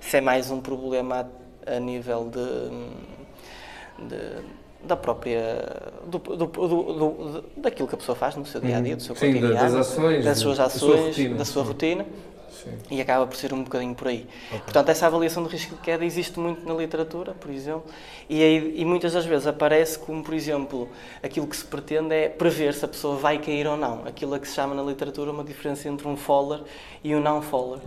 se 0.00 0.16
é 0.16 0.20
mais 0.20 0.50
um 0.50 0.60
problema 0.60 1.28
a, 1.66 1.76
a 1.76 1.80
nível 1.80 2.28
de, 2.30 4.08
de- 4.08 4.57
da 4.82 4.96
própria. 4.96 5.64
Do, 6.06 6.18
do, 6.18 6.46
do- 6.46 7.44
daquilo 7.56 7.88
que 7.88 7.94
a 7.94 7.98
pessoa 7.98 8.16
faz 8.16 8.36
no 8.36 8.46
seu 8.46 8.60
dia 8.60 8.78
a 8.78 8.80
dia, 8.80 8.96
do 8.96 9.02
seu 9.02 9.14
Sim, 9.16 9.26
cotidiano, 9.34 9.54
das 9.54 9.74
ações, 9.74 10.24
das 10.24 10.38
suas 10.38 10.58
da 10.58 10.68
sua 10.68 10.94
ações, 10.94 11.06
rotina. 11.08 11.34
da 11.36 11.44
sua 11.44 11.62
rotina 11.62 12.06
Sim. 12.50 12.70
e 12.90 13.00
acaba 13.00 13.26
por 13.26 13.36
ser 13.36 13.52
um 13.52 13.62
bocadinho 13.62 13.94
por 13.94 14.08
aí. 14.08 14.26
Portanto, 14.50 14.88
essa 14.88 15.06
avaliação 15.06 15.42
de 15.44 15.50
risco 15.50 15.74
de 15.74 15.80
queda 15.82 16.04
existe 16.04 16.38
muito 16.40 16.66
na 16.66 16.74
literatura, 16.74 17.32
por 17.34 17.50
exemplo, 17.50 17.84
e, 18.28 18.42
aí- 18.42 18.74
e 18.80 18.84
muitas 18.84 19.12
das 19.12 19.26
vezes 19.26 19.46
aparece 19.46 19.98
como, 19.98 20.22
por 20.22 20.32
exemplo, 20.34 20.88
aquilo 21.22 21.46
que 21.46 21.56
se 21.56 21.64
pretende 21.64 22.14
é 22.14 22.28
prever 22.28 22.72
se 22.74 22.84
a 22.84 22.88
pessoa 22.88 23.16
vai 23.16 23.38
cair 23.38 23.66
ou 23.66 23.76
não. 23.76 24.04
Aquilo 24.06 24.34
a 24.34 24.38
que 24.38 24.48
se 24.48 24.54
chama 24.54 24.74
na 24.74 24.82
literatura 24.82 25.30
uma 25.30 25.44
diferença 25.44 25.88
entre 25.88 26.06
um 26.08 26.16
faller 26.16 26.60
e 27.04 27.14
um 27.14 27.20
não 27.20 27.42
faller. 27.42 27.80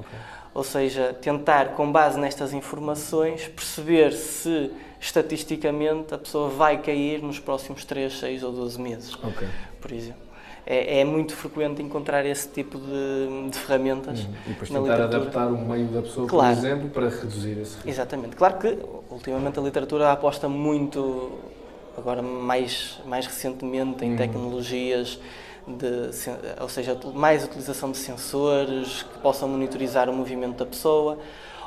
Ou 0.54 0.64
seja, 0.66 1.14
tentar, 1.22 1.70
com 1.76 1.90
base 1.90 2.20
nestas 2.20 2.52
informações, 2.54 3.48
perceber 3.48 4.12
se 4.12 4.70
estatisticamente 5.02 6.14
a 6.14 6.18
pessoa 6.18 6.48
vai 6.50 6.78
cair 6.82 7.22
nos 7.22 7.40
próximos 7.40 7.84
3, 7.84 8.20
6 8.20 8.44
ou 8.44 8.52
12 8.52 8.80
meses 8.80 9.14
Ok. 9.16 9.48
por 9.82 9.92
exemplo. 9.92 10.22
É, 10.64 11.00
é 11.00 11.04
muito 11.04 11.36
frequente 11.36 11.82
encontrar 11.82 12.24
esse 12.24 12.48
tipo 12.48 12.78
de, 12.78 13.50
de 13.50 13.58
ferramentas 13.58 14.20
Uhum. 14.20 14.30
E 14.46 14.50
depois 14.50 14.70
na 14.70 14.80
tentar 14.80 14.92
literatura. 14.94 15.22
adaptar 15.22 15.48
o 15.48 15.58
meio 15.58 15.88
da 15.88 16.02
pessoa, 16.04 16.28
Claro. 16.28 16.56
por 16.56 16.66
exemplo, 16.66 16.90
para 16.90 17.10
reduzir 17.10 17.52
esse 17.54 17.76
risco. 17.78 17.90
Exatamente. 17.90 18.36
Claro 18.36 18.60
que, 18.60 18.78
ultimamente, 19.10 19.58
a 19.60 19.62
literatura 19.64 20.12
aposta 20.12 20.48
muito, 20.48 21.32
agora 21.98 22.22
mais, 22.22 23.00
mais 23.08 23.26
recentemente, 23.26 24.06
em 24.06 24.12
Uhum. 24.12 24.18
tecnologias, 24.18 25.20
de, 25.66 26.10
ou 26.62 26.70
seja, 26.70 26.96
mais 27.16 27.44
utilização 27.44 27.92
de 27.92 27.98
sensores 27.98 29.02
que 29.02 29.18
possam 29.20 29.50
monitorizar 29.50 30.10
o 30.12 30.14
movimento 30.14 30.58
da 30.58 30.66
pessoa, 30.68 31.18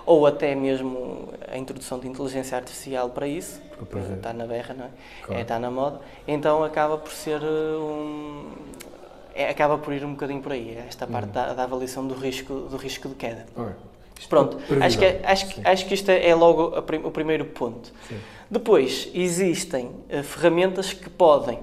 ou 0.06 0.26
até 0.26 0.54
mesmo 0.54 1.28
a 1.50 1.56
introdução 1.56 1.98
de 1.98 2.06
inteligência 2.08 2.56
artificial 2.56 3.08
para 3.10 3.26
isso, 3.26 3.60
porque 3.78 3.92
prever. 3.96 4.16
está 4.16 4.32
na 4.32 4.46
berra, 4.46 4.74
não 4.74 4.84
é? 4.86 4.90
Claro. 5.22 5.38
É, 5.38 5.42
está 5.42 5.58
na 5.58 5.70
moda. 5.70 6.00
Então 6.28 6.62
acaba 6.62 6.98
por 6.98 7.10
ser 7.12 7.40
uh, 7.42 7.80
um, 7.82 8.50
é, 9.34 9.48
acaba 9.48 9.78
por 9.78 9.92
ir 9.94 10.04
um 10.04 10.10
bocadinho 10.12 10.40
por 10.42 10.52
aí, 10.52 10.76
esta 10.88 11.06
parte 11.06 11.26
Uhum. 11.26 11.32
da, 11.32 11.54
da 11.54 11.62
avaliação 11.64 12.06
do 12.06 12.14
risco, 12.14 12.52
do 12.54 12.76
risco 12.76 13.08
de 13.08 13.14
queda. 13.14 13.46
Isto 14.18 14.28
Pronto, 14.28 14.56
para 14.68 14.86
acho 14.86 14.98
que, 14.98 15.04
é- 15.04 15.20
acho, 15.24 15.48
que- 15.48 15.66
acho 15.66 15.86
que 15.86 15.94
isto 15.94 16.08
é 16.10 16.28
é 16.28 16.34
logo 16.34 16.80
prim- 16.82 17.02
o 17.04 17.10
primeiro 17.10 17.44
ponto. 17.46 17.92
Sim. 18.08 18.16
Depois, 18.50 19.08
existem 19.12 19.90
eh, 20.08 20.22
ferramentas 20.22 20.92
que 20.92 21.10
podem, 21.10 21.58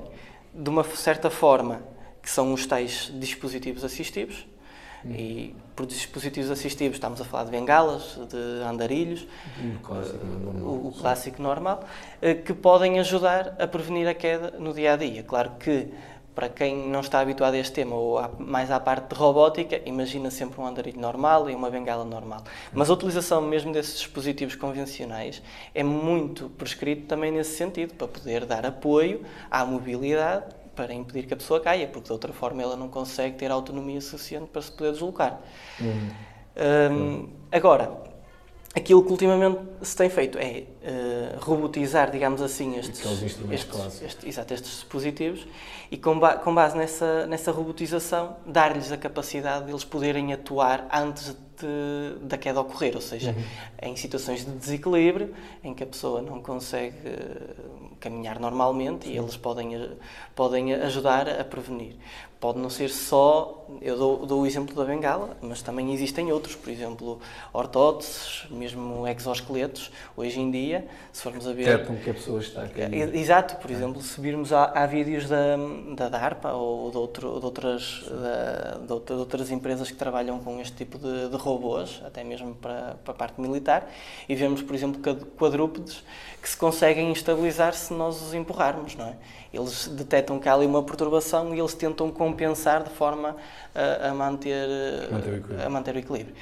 de 0.53 0.69
uma 0.69 0.83
certa 0.83 1.29
forma, 1.29 1.81
que 2.21 2.29
são 2.29 2.51
os 2.53 2.65
tais 2.65 3.09
dispositivos 3.15 3.85
assistivos, 3.85 4.45
Hum. 5.05 5.11
e 5.15 5.55
por 5.75 5.85
dispositivos 5.85 6.51
assistivos 6.51 6.97
estamos 6.97 7.19
a 7.19 7.25
falar 7.25 7.45
de 7.45 7.51
bengalas, 7.51 8.19
de 8.29 8.63
andarilhos, 8.63 9.25
Um 9.63 9.77
clássico, 9.81 10.25
normal. 10.25 10.63
o, 10.63 10.87
o 10.87 10.91
clássico 10.91 11.41
normal, 11.41 11.83
eh, 12.21 12.35
que 12.35 12.53
podem 12.53 12.99
ajudar 12.99 13.55
a 13.59 13.65
prevenir 13.67 14.07
a 14.07 14.13
queda 14.13 14.51
no 14.59 14.73
dia 14.73 14.93
a 14.93 14.95
dia. 14.97 15.23
Claro 15.23 15.51
que 15.59 15.87
para 16.35 16.47
quem 16.47 16.87
não 16.87 17.01
está 17.01 17.19
habituado 17.19 17.55
a 17.55 17.57
este 17.57 17.73
tema 17.73 17.93
ou 17.95 18.17
à- 18.17 18.29
mais 18.39 18.71
à 18.71 18.79
parte 18.79 19.09
de 19.09 19.15
robótica, 19.15 19.81
imagina 19.85 20.31
sempre 20.31 20.61
um 20.61 20.65
andarilho 20.65 20.99
normal 20.99 21.49
e 21.49 21.55
uma 21.55 21.69
bengala 21.69 22.05
normal. 22.05 22.41
Mas 22.71 22.89
a 22.89 22.93
utilização 22.93 23.41
mesmo 23.41 23.73
desses 23.73 23.97
dispositivos 23.97 24.55
convencionais 24.55 25.41
é 25.75 25.83
muito 25.83 26.47
prescrito 26.57 27.05
também 27.07 27.31
nesse 27.31 27.57
sentido, 27.57 27.95
para 27.95 28.07
poder 28.07 28.45
dar 28.45 28.65
apoio 28.65 29.25
à 29.49 29.65
mobilidade 29.65 30.45
para 30.75 30.93
impedir 30.93 31.27
que 31.27 31.33
a 31.33 31.37
pessoa 31.37 31.59
caia, 31.59 31.87
porque 31.87 32.07
de 32.07 32.13
outra 32.13 32.31
forma 32.33 32.61
ela 32.61 32.75
não 32.75 32.87
consegue 32.87 33.37
ter 33.37 33.51
autonomia 33.51 33.99
suficiente 34.01 34.49
para 34.51 34.61
se 34.61 34.71
poder 34.71 34.91
deslocar. 34.93 35.41
Uhum. 35.79 36.09
Hum, 36.91 37.29
agora, 37.51 38.10
aquilo 38.75 39.03
que 39.03 39.11
ultimamente 39.11 39.59
se 39.81 39.95
tem 39.95 40.09
feito 40.09 40.37
é 40.37 40.63
eh, 40.81 41.35
robotizar, 41.39 42.09
digamos 42.09 42.41
assim, 42.41 42.77
estes, 42.77 42.99
estes, 42.99 43.63
clássicos. 43.69 44.01
este- 44.01 44.29
exato, 44.29 44.53
estes 44.53 44.71
dispositivos 44.71 45.45
e 45.91 45.97
com, 45.97 46.17
ba- 46.17 46.35
com 46.37 46.53
base 46.55 46.77
nessa, 46.77 47.25
nessa 47.27 47.51
robotização 47.51 48.37
dar-lhes 48.45 48.91
a 48.91 48.97
capacidade 48.97 49.65
de 49.65 49.71
eles 49.71 49.83
poderem 49.83 50.31
atuar 50.31 50.87
antes 50.93 51.35
de, 51.59 52.25
da 52.25 52.37
queda 52.37 52.61
ocorrer, 52.61 52.95
ou 52.95 53.01
seja, 53.01 53.31
Uhum. 53.31 53.89
em 53.89 53.95
situações 53.97 54.45
de 54.45 54.51
desequilíbrio 54.51 55.33
em 55.63 55.73
que 55.73 55.83
a 55.83 55.87
pessoa 55.87 56.21
não 56.21 56.41
consegue 56.41 56.95
eh, 57.05 57.53
caminhar 57.99 58.39
normalmente 58.39 59.07
e 59.09 59.17
eles 59.17 59.35
podem, 59.37 59.89
podem 60.33 60.73
ajudar 60.75 61.27
a 61.29 61.43
prevenir. 61.43 61.97
Pode 62.39 62.57
não 62.57 62.71
ser 62.71 62.89
só, 62.89 63.60
eu 63.81 63.97
dou, 63.97 64.25
dou 64.25 64.41
o 64.41 64.45
exemplo 64.47 64.75
da 64.75 64.83
bengala, 64.83 65.37
mas 65.41 65.61
também 65.61 65.93
existem 65.93 66.31
outros, 66.31 66.55
por 66.55 66.69
exemplo, 66.69 67.19
ortóteses, 67.53 68.45
mesmo 68.49 69.07
exoesqueletos. 69.07 69.91
Hoje 70.17 70.39
em 70.39 70.49
dia, 70.49 70.87
se 71.13 71.21
formos 71.21 71.47
a 71.47 71.53
ver. 71.53 71.65
Detectam 71.65 71.95
que 71.97 72.09
a 72.09 72.13
pessoa 72.13 72.39
está 72.39 72.63
a 72.63 72.67
cair. 72.67 72.93
E- 72.93 73.19
Exato, 73.21 73.55
por 73.57 73.69
exemplo, 73.69 74.01
se 74.01 74.19
virmos 74.19 74.51
há, 74.51 74.65
há 74.73 74.85
vídeos 74.85 75.27
da, 75.29 75.57
da 75.95 76.09
DARPA 76.09 76.53
ou 76.53 76.89
de, 76.91 76.97
outro, 76.97 77.39
de, 77.39 77.45
outras, 77.45 78.03
da- 78.09 78.77
de 78.85 78.91
outra- 78.93 79.15
de 79.15 79.19
outras 79.21 79.51
empresas 79.51 79.89
que 79.91 79.97
trabalham 79.97 80.39
com 80.39 80.59
este 80.59 80.73
tipo 80.77 80.97
de, 80.97 81.29
de 81.29 81.35
robôs, 81.37 82.01
até 82.05 82.23
mesmo 82.23 82.55
para, 82.55 82.95
para 83.03 83.13
a 83.13 83.15
parte 83.15 83.39
militar, 83.39 83.87
e 84.27 84.35
vemos, 84.35 84.61
por 84.61 84.73
exemplo, 84.75 85.01
quad- 85.01 85.23
quadrúpedes 85.37 86.03
que 86.41 86.49
se 86.49 86.57
conseguem 86.57 87.11
estabilizar 87.11 87.73
se 87.75 87.93
nós 87.93 88.19
os 88.21 88.33
empurrarmos, 88.33 88.95
não 88.95 89.05
é? 89.07 89.15
Eles 89.53 89.87
detectam 89.89 90.39
que 90.39 90.47
há 90.49 90.53
ali 90.53 90.65
uma 90.65 90.81
perturbação 90.81 91.53
e 91.53 91.59
eles 91.59 91.73
tentam 91.75 92.09
compensar 92.09 92.83
de 92.83 92.89
forma 92.89 93.35
a, 93.75 94.09
a 94.09 94.13
manter, 94.13 94.67
Manter 95.11 95.29
o 95.29 95.35
equilíbrio. 95.37 95.65
a 95.65 95.69
manter 95.69 95.95
o 95.95 95.99
equilíbrio. 95.99 96.35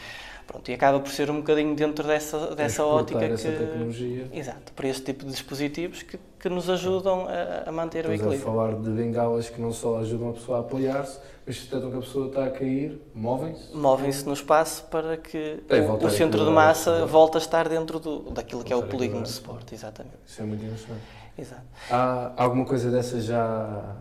Pronto, 0.48 0.72
e 0.72 0.74
acaba 0.74 1.00
por 1.00 1.12
ser 1.12 1.30
um 1.30 1.38
bocadinho 1.38 1.76
dentro 1.76 2.08
dessa, 2.08 2.56
dessa 2.56 2.84
ótica 2.84 3.24
Exportar 3.24 3.52
essa 3.52 3.52
que... 3.52 3.72
tecnologia. 3.72 4.28
Exato, 4.34 4.74
para 4.76 4.88
este 4.88 5.04
tipo 5.04 5.24
de 5.24 5.32
dispositivos 5.32 6.02
que, 6.02 6.20
que 6.40 6.50
nos 6.50 6.68
ajudam 6.72 7.28
a, 7.28 7.70
a 7.70 7.72
manter 7.72 8.08
o 8.08 8.12
Estamos 8.12 8.34
a 8.34 8.36
equilíbrio. 8.36 8.40
falar 8.42 8.74
de 8.82 8.90
bengalas 8.90 9.48
que 9.48 9.62
não 9.62 9.72
só 9.72 10.00
ajudam 10.00 10.32
a 10.32 10.34
pessoa 10.34 10.58
a 10.58 10.62
apoiar-se, 10.62 11.20
mas 11.46 11.56
se 11.56 11.64
detectam 11.66 11.92
que 11.92 11.98
a 11.98 12.00
pessoa 12.02 12.28
está 12.30 12.46
a 12.46 12.50
cair, 12.50 13.00
movem-se. 13.14 13.76
Movem-se 13.76 14.26
no 14.26 14.34
espaço 14.34 14.86
para 14.86 15.18
que 15.18 15.62
Tem, 15.68 15.82
o, 15.82 15.94
o 16.04 16.10
centro 16.10 16.44
de 16.44 16.50
massa 16.50 17.06
volte 17.06 17.38
a 17.38 17.40
estar 17.40 17.70
dentro 17.70 18.00
do, 18.00 18.32
daquilo 18.32 18.64
que 18.64 18.74
é 18.74 18.76
o 18.76 18.82
polígono 18.82 19.22
de 19.22 19.30
suporte. 19.30 19.76
Exatamente. 19.76 20.16
Isso 20.26 20.42
é 20.42 20.46
muito 20.46 20.64
interessante. 20.64 21.02
Exato. 21.38 21.62
Há 21.92 22.34
alguma 22.36 22.66
coisa 22.66 22.90
dessa 22.90 23.22
já 23.22 23.96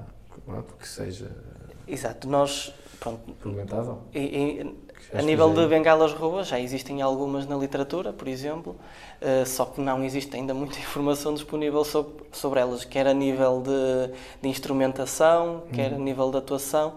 pronto, 0.46 0.74
que 0.78 0.88
seja 0.88 1.30
Exato. 1.86 2.26
Nós, 2.28 2.72
pronto, 3.00 3.20
e- 4.14 4.18
e- 4.18 4.88
a 5.14 5.22
nível 5.22 5.48
esteja 5.48 5.68
de 5.68 5.74
bengalas 5.74 6.12
robôs, 6.12 6.48
já 6.48 6.60
existem 6.60 7.00
algumas 7.00 7.46
na 7.46 7.56
literatura, 7.56 8.12
por 8.12 8.28
exemplo, 8.28 8.76
eh, 9.20 9.44
só 9.44 9.64
que 9.64 9.80
não 9.80 10.04
existe 10.04 10.34
ainda 10.36 10.52
muita 10.52 10.78
informação 10.80 11.32
disponível 11.34 11.84
sobre, 11.84 12.24
sobre 12.32 12.60
elas, 12.60 12.84
quer 12.84 13.06
a 13.06 13.14
nível 13.14 13.62
de, 13.62 14.12
de 14.42 14.48
instrumentação, 14.48 15.62
quer 15.72 15.92
Uhum. 15.92 15.96
a 15.96 15.98
nível 15.98 16.30
de 16.30 16.38
atuação. 16.38 16.94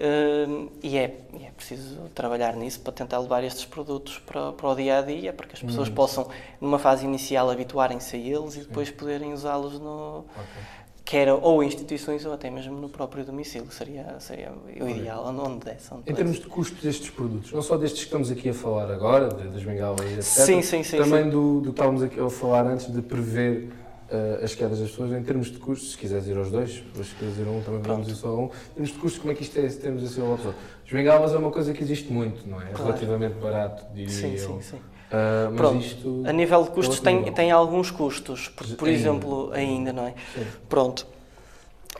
Uh, 0.00 0.70
e, 0.80 0.96
é, 0.96 1.06
é 1.42 1.50
preciso 1.56 1.96
trabalhar 2.14 2.54
nisso 2.54 2.78
para 2.78 2.92
tentar 2.92 3.18
levar 3.18 3.42
estes 3.42 3.64
produtos 3.64 4.20
para, 4.20 4.52
para 4.52 4.68
o 4.68 4.74
dia 4.76 4.98
a 4.98 5.02
dia, 5.02 5.32
para 5.32 5.44
que 5.44 5.54
as 5.56 5.62
pessoas 5.62 5.88
hum. 5.88 5.94
possam, 5.94 6.28
numa 6.60 6.78
fase 6.78 7.04
inicial, 7.04 7.50
habituarem-se 7.50 8.14
a 8.14 8.18
eles 8.20 8.54
e 8.54 8.60
depois 8.60 8.92
poderem 8.92 9.32
usá-los 9.32 9.80
no. 9.80 10.24
Okay 10.36 10.62
quer 11.08 11.32
ou 11.32 11.64
instituições 11.64 12.26
ou 12.26 12.34
até 12.34 12.50
mesmo 12.50 12.78
no 12.78 12.88
próprio 12.88 13.24
domicílio, 13.24 13.70
seria, 13.72 14.16
seria 14.20 14.52
o 14.78 14.88
ideal, 14.88 15.24
onde, 15.26 15.40
onde 15.40 15.64
desse. 15.64 15.92
Onde 15.92 16.10
em 16.10 16.14
termos 16.14 16.38
de 16.38 16.46
custo 16.46 16.76
destes 16.82 17.08
produtos, 17.08 17.50
não 17.50 17.62
só 17.62 17.78
destes 17.78 18.00
que 18.00 18.06
estamos 18.06 18.30
aqui 18.30 18.50
a 18.50 18.54
falar 18.54 18.92
agora, 18.92 19.28
das 19.28 19.64
bengalas 19.64 20.02
e 20.02 20.14
etc., 20.14 20.22
sim, 20.22 20.60
sim, 20.60 20.82
sim, 20.82 20.98
também 20.98 21.24
sim. 21.24 21.30
Do, 21.30 21.60
do 21.60 21.62
que 21.62 21.70
estávamos 21.70 22.02
aqui 22.02 22.20
a 22.20 22.28
falar 22.28 22.66
antes 22.66 22.92
de 22.92 23.00
prever 23.00 23.70
uh, 24.10 24.44
as 24.44 24.54
quedas 24.54 24.80
das 24.80 24.90
pessoas, 24.90 25.12
em 25.12 25.22
termos 25.22 25.50
de 25.50 25.58
custos, 25.58 25.92
se 25.92 25.96
quiseres 25.96 26.26
ir 26.26 26.36
aos 26.36 26.50
dois, 26.50 26.72
se 26.72 27.14
quiseres 27.14 27.38
ir 27.38 27.48
a 27.48 27.50
um, 27.52 27.62
também 27.62 27.80
vamos 27.80 28.06
ir 28.06 28.14
só 28.14 28.28
a 28.28 28.38
um, 28.38 28.44
em 28.44 28.74
termos 28.74 28.92
de 28.92 28.98
custos, 28.98 29.18
como 29.18 29.32
é 29.32 29.34
que 29.34 29.42
isto 29.42 29.58
é, 29.58 29.66
se 29.66 29.78
temos 29.78 30.04
assim 30.04 30.20
uma 30.20 30.36
pessoa? 30.36 30.54
As 30.84 30.92
bengalas 30.92 31.32
é 31.32 31.38
uma 31.38 31.50
coisa 31.50 31.72
que 31.72 31.82
existe 31.82 32.12
muito, 32.12 32.46
não 32.46 32.60
é? 32.60 32.64
É 32.64 32.68
claro. 32.68 32.84
relativamente 32.84 33.34
barato, 33.38 33.86
diria 33.94 34.10
sim, 34.10 34.32
eu. 34.32 34.46
Sim, 34.46 34.60
sim. 34.60 34.78
Uh, 35.08 35.56
Pronto, 35.56 35.84
isto... 35.84 36.22
a 36.26 36.32
nível 36.32 36.64
de 36.64 36.70
custos 36.70 37.00
tem, 37.00 37.32
tem 37.32 37.50
alguns 37.50 37.90
custos, 37.90 38.48
por, 38.48 38.66
por 38.76 38.88
ainda. 38.88 39.00
exemplo, 39.00 39.50
ainda, 39.52 39.92
não 39.92 40.06
é? 40.06 40.14
Sim. 40.34 40.46
Pronto 40.68 41.06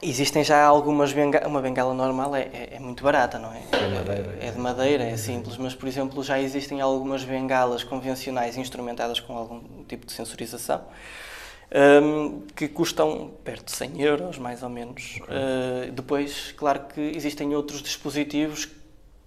Existem 0.01 0.45
já 0.45 0.63
algumas 0.63 1.11
bengalas, 1.11 1.47
uma 1.47 1.61
bengala 1.61 1.93
normal 1.93 2.33
é, 2.33 2.43
é, 2.43 2.69
é, 2.75 2.79
muito 2.79 3.03
barata, 3.03 3.37
não 3.37 3.51
é? 3.51 3.61
É, 3.73 3.87
madeira, 3.89 4.37
é, 4.39 4.47
é 4.47 4.51
de 4.51 4.57
madeira, 4.57 5.03
é 5.03 5.17
simples, 5.17 5.57
mas 5.57 5.75
por 5.75 5.89
exemplo 5.89 6.23
já 6.23 6.39
existem 6.39 6.79
algumas 6.79 7.25
bengalas 7.25 7.83
convencionais 7.83 8.57
instrumentadas 8.57 9.19
com 9.19 9.35
algum 9.35 9.59
tipo 9.89 10.05
de 10.05 10.13
sensorização 10.13 10.83
um, 12.01 12.43
que 12.55 12.69
custam 12.69 13.31
perto 13.43 13.65
de 13.65 13.71
100 13.73 14.01
euros, 14.01 14.37
mais 14.37 14.63
ou 14.63 14.69
menos. 14.69 15.19
Okay. 15.21 15.35
Uh, 15.35 15.91
depois, 15.91 16.53
claro 16.53 16.85
que 16.93 17.01
existem 17.01 17.53
outros 17.53 17.81
dispositivos 17.81 18.69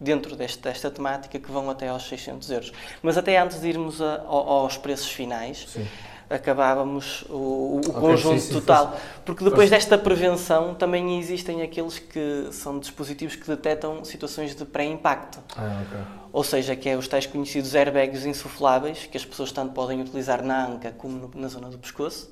dentro 0.02 0.36
deste, 0.36 0.60
desta 0.60 0.90
temática 0.90 1.38
que 1.38 1.50
vão 1.50 1.70
até 1.70 1.88
aos 1.88 2.08
600 2.08 2.50
euros. 2.50 2.72
Mas 3.02 3.16
até 3.16 3.38
antes 3.38 3.60
de 3.60 3.68
irmos 3.68 4.02
a, 4.02 4.22
aos 4.26 4.76
preços 4.76 5.10
finais, 5.10 5.66
Sim 5.68 5.86
acabávamos 6.32 7.24
o, 7.28 7.34
o 7.34 7.78
okay, 7.78 7.92
conjunto 7.92 8.40
sim, 8.40 8.48
sim, 8.48 8.54
total. 8.54 8.96
Porque 9.24 9.44
depois 9.44 9.68
desta 9.68 9.98
prevenção 9.98 10.74
também 10.74 11.18
existem 11.18 11.62
aqueles 11.62 11.98
que 11.98 12.48
são 12.50 12.78
dispositivos 12.78 13.36
que 13.36 13.46
detectam 13.46 14.04
situações 14.04 14.54
de 14.54 14.64
pré-impacto. 14.64 15.40
Ah, 15.56 15.82
okay. 15.86 16.00
Ou 16.32 16.42
seja, 16.42 16.74
que 16.74 16.88
é 16.88 16.96
os 16.96 17.06
tais 17.06 17.26
conhecidos 17.26 17.74
airbags 17.74 18.24
insufláveis, 18.24 19.06
que 19.10 19.16
as 19.16 19.24
pessoas 19.24 19.52
tanto 19.52 19.72
podem 19.72 20.00
utilizar 20.00 20.42
na 20.42 20.66
anca 20.66 20.92
como 20.92 21.30
na 21.34 21.48
zona 21.48 21.68
do 21.68 21.78
pescoço. 21.78 22.30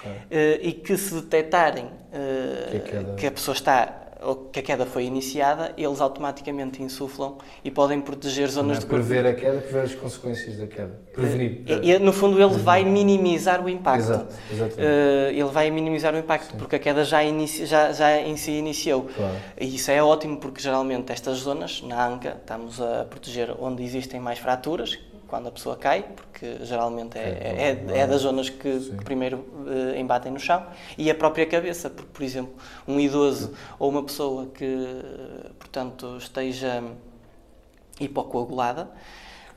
Okay. 0.00 0.12
Uh, 0.12 0.66
e 0.66 0.72
que 0.72 0.96
se 0.96 1.14
detectarem 1.14 1.84
uh, 1.84 2.80
que, 2.80 3.20
que 3.20 3.26
a 3.26 3.30
pessoa 3.30 3.54
está 3.54 4.01
que 4.52 4.60
a 4.60 4.62
queda 4.62 4.86
foi 4.86 5.04
iniciada, 5.04 5.72
eles 5.76 6.00
automaticamente 6.00 6.82
insuflam 6.82 7.38
e 7.64 7.70
podem 7.70 8.00
proteger 8.00 8.48
zonas 8.48 8.78
de 8.78 8.86
prever 8.86 9.26
a 9.26 9.34
queda, 9.34 9.60
prever 9.60 9.84
as 9.84 9.94
consequências 9.94 10.56
da 10.56 10.66
queda, 10.66 11.00
prevenir. 11.12 11.62
E, 11.66 11.98
no 11.98 12.12
fundo 12.12 12.40
ele 12.40 12.54
vai 12.58 12.84
minimizar 12.84 13.64
o 13.64 13.68
impacto. 13.68 14.02
Exato, 14.02 14.34
uh, 14.76 15.30
ele 15.30 15.44
vai 15.44 15.70
minimizar 15.70 16.14
o 16.14 16.18
impacto 16.18 16.52
Sim. 16.52 16.58
porque 16.58 16.76
a 16.76 16.78
queda 16.78 17.04
já, 17.04 17.22
inicia, 17.22 17.66
já, 17.66 17.92
já 17.92 18.20
em 18.20 18.36
si 18.36 18.52
iniciou. 18.52 19.08
Claro. 19.14 19.34
E 19.60 19.74
isso 19.74 19.90
é 19.90 20.02
ótimo 20.02 20.36
porque 20.38 20.60
geralmente 20.60 21.12
estas 21.12 21.38
zonas, 21.38 21.82
na 21.82 22.06
anca, 22.06 22.36
estamos 22.40 22.80
a 22.80 23.04
proteger 23.04 23.54
onde 23.58 23.82
existem 23.82 24.20
mais 24.20 24.38
fraturas, 24.38 24.98
quando 25.32 25.46
a 25.46 25.50
pessoa 25.50 25.76
cai, 25.76 26.02
porque 26.02 26.58
geralmente 26.62 27.16
é, 27.16 27.80
é, 27.90 27.98
é 28.00 28.06
das 28.06 28.20
zonas 28.20 28.50
que, 28.50 28.80
que 28.80 29.02
primeiro 29.02 29.38
uh, 29.38 29.98
embatem 29.98 30.30
no 30.30 30.38
chão, 30.38 30.66
e 30.98 31.10
a 31.10 31.14
própria 31.14 31.46
cabeça, 31.46 31.88
porque, 31.88 32.10
por 32.12 32.22
exemplo, 32.22 32.52
um 32.86 33.00
idoso 33.00 33.46
Sim. 33.46 33.54
ou 33.78 33.88
uma 33.88 34.02
pessoa 34.02 34.48
que, 34.48 34.76
portanto, 35.58 36.18
esteja 36.18 36.84
hipocoagulada, 37.98 38.90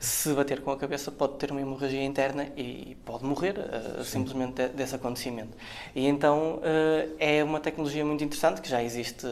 se 0.00 0.32
bater 0.32 0.62
com 0.62 0.70
a 0.70 0.78
cabeça 0.78 1.10
pode 1.10 1.34
ter 1.34 1.50
uma 1.50 1.60
hemorragia 1.60 2.02
interna 2.02 2.48
e 2.56 2.96
pode 3.04 3.26
morrer 3.26 3.56
uh, 3.58 4.02
simplesmente 4.02 4.68
desse 4.68 4.94
acontecimento. 4.94 5.54
E 5.94 6.06
então 6.06 6.54
uh, 6.54 7.16
é 7.18 7.44
uma 7.44 7.60
tecnologia 7.60 8.02
muito 8.02 8.24
interessante 8.24 8.62
que 8.62 8.68
já 8.70 8.82
existe 8.82 9.26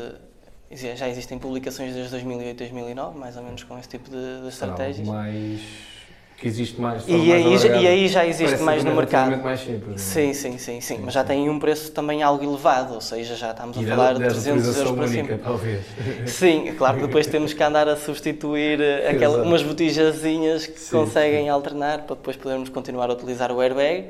já 0.71 1.09
existem 1.09 1.39
publicações 1.39 1.95
desde 1.95 2.11
2008, 2.11 2.59
2009, 2.59 3.19
mais 3.19 3.37
ou 3.37 3.43
menos 3.45 3.63
com 3.63 3.79
esse 3.79 3.89
tipo 3.89 4.11
de, 4.11 4.43
de 4.43 4.49
estratégias. 4.49 5.07
Que 6.45 6.49
existe 6.49 6.79
mais. 6.79 7.09
E 7.09 7.33
aí, 7.33 7.57
já, 7.57 7.69
e 7.69 7.87
aí 7.87 8.09
já 8.09 8.27
existe 8.27 8.61
mais 8.63 8.85
no 8.85 8.95
mercado. 8.95 9.43
Mais 9.43 9.61
simples, 9.61 10.01
sim, 10.01 10.35
sim, 10.35 10.59
sim, 10.59 10.81
sim, 10.81 11.01
mas 11.03 11.15
já 11.15 11.25
tem 11.25 11.49
um 11.49 11.59
preço 11.59 11.91
também 11.91 12.23
algo 12.23 12.45
elevado, 12.45 12.95
ou 12.95 13.01
seja, 13.01 13.35
já 13.35 13.53
estamos 13.53 13.79
a 13.79 13.83
falar 13.83 14.15
de 14.15 14.21
300 14.21 14.77
euros 14.77 14.93
para 14.93 15.09
cima. 15.09 15.39
Talvez. 15.43 15.81
Sim, 16.27 16.69
é 16.69 16.73
claro 16.73 16.99
que 16.99 17.07
depois 17.07 17.27
temos 17.27 17.53
que 17.53 17.63
andar 17.63 17.89
a 17.89 17.97
substituir 17.97 18.81
eh, 18.81 19.11
aquela, 19.11 19.43
umas 19.43 19.63
botijazinhas 19.63 20.67
que 20.67 20.91
conseguem 20.91 21.49
alternar 21.49 22.03
para 22.03 22.17
depois 22.17 22.37
podermos 22.37 22.69
continuar 22.69 23.09
a 23.11 23.13
utilizar 23.13 23.51
o 23.51 23.61
airbag 23.61 24.09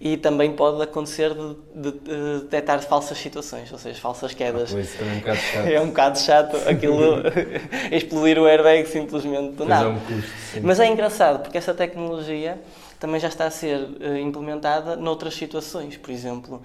e 0.00 0.16
também 0.16 0.52
pode 0.52 0.82
acontecer 0.82 1.34
de, 1.34 1.56
de, 1.74 1.98
de, 1.98 2.40
detectar 2.42 2.80
falsas 2.82 3.18
situações, 3.18 3.70
ou 3.72 3.78
seja, 3.78 3.98
falsas 4.00 4.32
quedas. 4.32 4.74
Ah, 4.74 4.78
é 4.78 5.10
um 5.10 5.18
bocado 5.18 5.38
chato. 5.38 5.66
é 5.66 5.80
um 5.80 5.86
bocado 5.86 6.18
chato 6.18 6.56
aquilo 6.68 7.22
explodir 7.92 8.38
o 8.38 8.46
airbag 8.46 8.86
simplesmente 8.86 9.52
do 9.52 9.64
nada. 9.64 9.86
É 9.86 9.88
um 9.88 9.98
custo, 9.98 10.30
mas 10.62 10.80
é 10.80 10.86
engraçado 10.86 11.40
porque 11.40 11.58
essa 11.66 11.74
tecnologia 11.74 12.60
também 13.00 13.20
já 13.20 13.28
está 13.28 13.46
a 13.46 13.50
ser 13.50 13.80
uh, 13.80 14.16
implementada 14.16 14.94
noutras 14.94 15.34
situações. 15.34 15.96
Por 15.96 16.10
exemplo, 16.10 16.56
uh, 16.56 16.62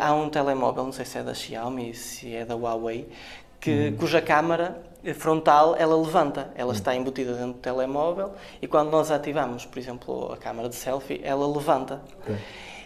há 0.00 0.14
um 0.14 0.28
telemóvel, 0.28 0.84
não 0.84 0.92
sei 0.92 1.04
se 1.04 1.18
é 1.18 1.22
da 1.22 1.34
Xiaomi, 1.34 1.92
se 1.92 2.34
é 2.34 2.44
da 2.44 2.54
Huawei, 2.54 3.08
que, 3.60 3.88
uhum. 3.88 3.96
cuja 3.96 4.22
câmara 4.22 4.80
frontal 5.14 5.74
ela 5.76 5.96
levanta, 5.96 6.50
ela 6.54 6.68
uhum. 6.68 6.74
está 6.74 6.94
embutida 6.94 7.32
dentro 7.32 7.54
do 7.54 7.58
telemóvel 7.58 8.32
e 8.60 8.66
quando 8.66 8.90
nós 8.90 9.10
ativamos, 9.10 9.64
por 9.64 9.78
exemplo, 9.78 10.32
a 10.32 10.36
câmara 10.36 10.68
de 10.68 10.74
selfie, 10.76 11.20
ela 11.24 11.46
levanta. 11.46 12.00
Okay. 12.22 12.36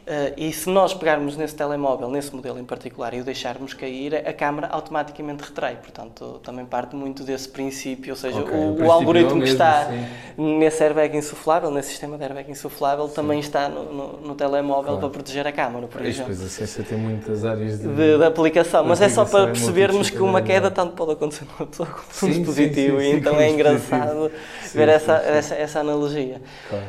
Uh, 0.02 0.34
e 0.36 0.52
se 0.52 0.68
nós 0.68 0.92
pegarmos 0.92 1.36
nesse 1.36 1.54
telemóvel, 1.54 2.10
nesse 2.10 2.34
modelo 2.34 2.58
em 2.58 2.64
particular, 2.64 3.14
e 3.14 3.20
o 3.20 3.24
deixarmos 3.24 3.72
cair, 3.72 4.16
a 4.16 4.32
câmara 4.32 4.66
automaticamente 4.66 5.44
retrai. 5.44 5.76
Portanto, 5.76 6.40
também 6.42 6.66
parte 6.66 6.96
muito 6.96 7.22
desse 7.22 7.48
princípio, 7.48 8.12
ou 8.12 8.16
seja, 8.16 8.40
okay, 8.40 8.58
o, 8.58 8.84
o, 8.84 8.90
algoritmo 8.90 9.40
que 9.40 9.50
está 9.50 9.86
sim. 9.86 10.58
nesse 10.58 10.82
airbag 10.82 11.16
insuflável, 11.16 11.70
nesse 11.70 11.90
sistema 11.90 12.18
de 12.18 12.24
airbag 12.24 12.50
insuflável, 12.50 13.06
sim. 13.06 13.14
também 13.14 13.38
está 13.38 13.68
no, 13.68 13.92
no, 13.92 14.20
no 14.20 14.34
telemóvel 14.34 14.94
claro. 14.94 15.00
para 15.00 15.10
proteger 15.10 15.46
a 15.46 15.52
câmara, 15.52 15.86
por 15.86 16.04
exemplo. 16.04 16.26
Pois, 16.26 16.42
a 16.42 16.48
ciência 16.48 16.82
tem 16.82 16.98
muitas 16.98 17.44
áreas 17.44 17.78
de, 17.78 17.86
de, 17.86 18.18
de 18.18 18.24
aplicação, 18.24 18.84
mas 18.84 19.00
é 19.00 19.08
só 19.08 19.24
para 19.24 19.44
é 19.44 19.46
percebermos 19.46 20.10
que 20.10 20.18
uma 20.18 20.42
queda 20.42 20.68
tanto 20.68 20.94
pode 20.94 21.12
acontecer 21.12 21.46
numa 21.56 21.68
pessoa 21.68 21.88
como 21.88 22.32
um 22.32 22.34
dispositivo, 22.34 23.00
e 23.00 23.12
então 23.12 23.36
é 23.38 23.48
engraçado 23.48 24.32
ver 24.74 24.88
essa, 24.88 25.12
essa, 25.12 25.54
essa, 25.54 25.80
analogia. 25.80 26.40
Claro. 26.68 26.84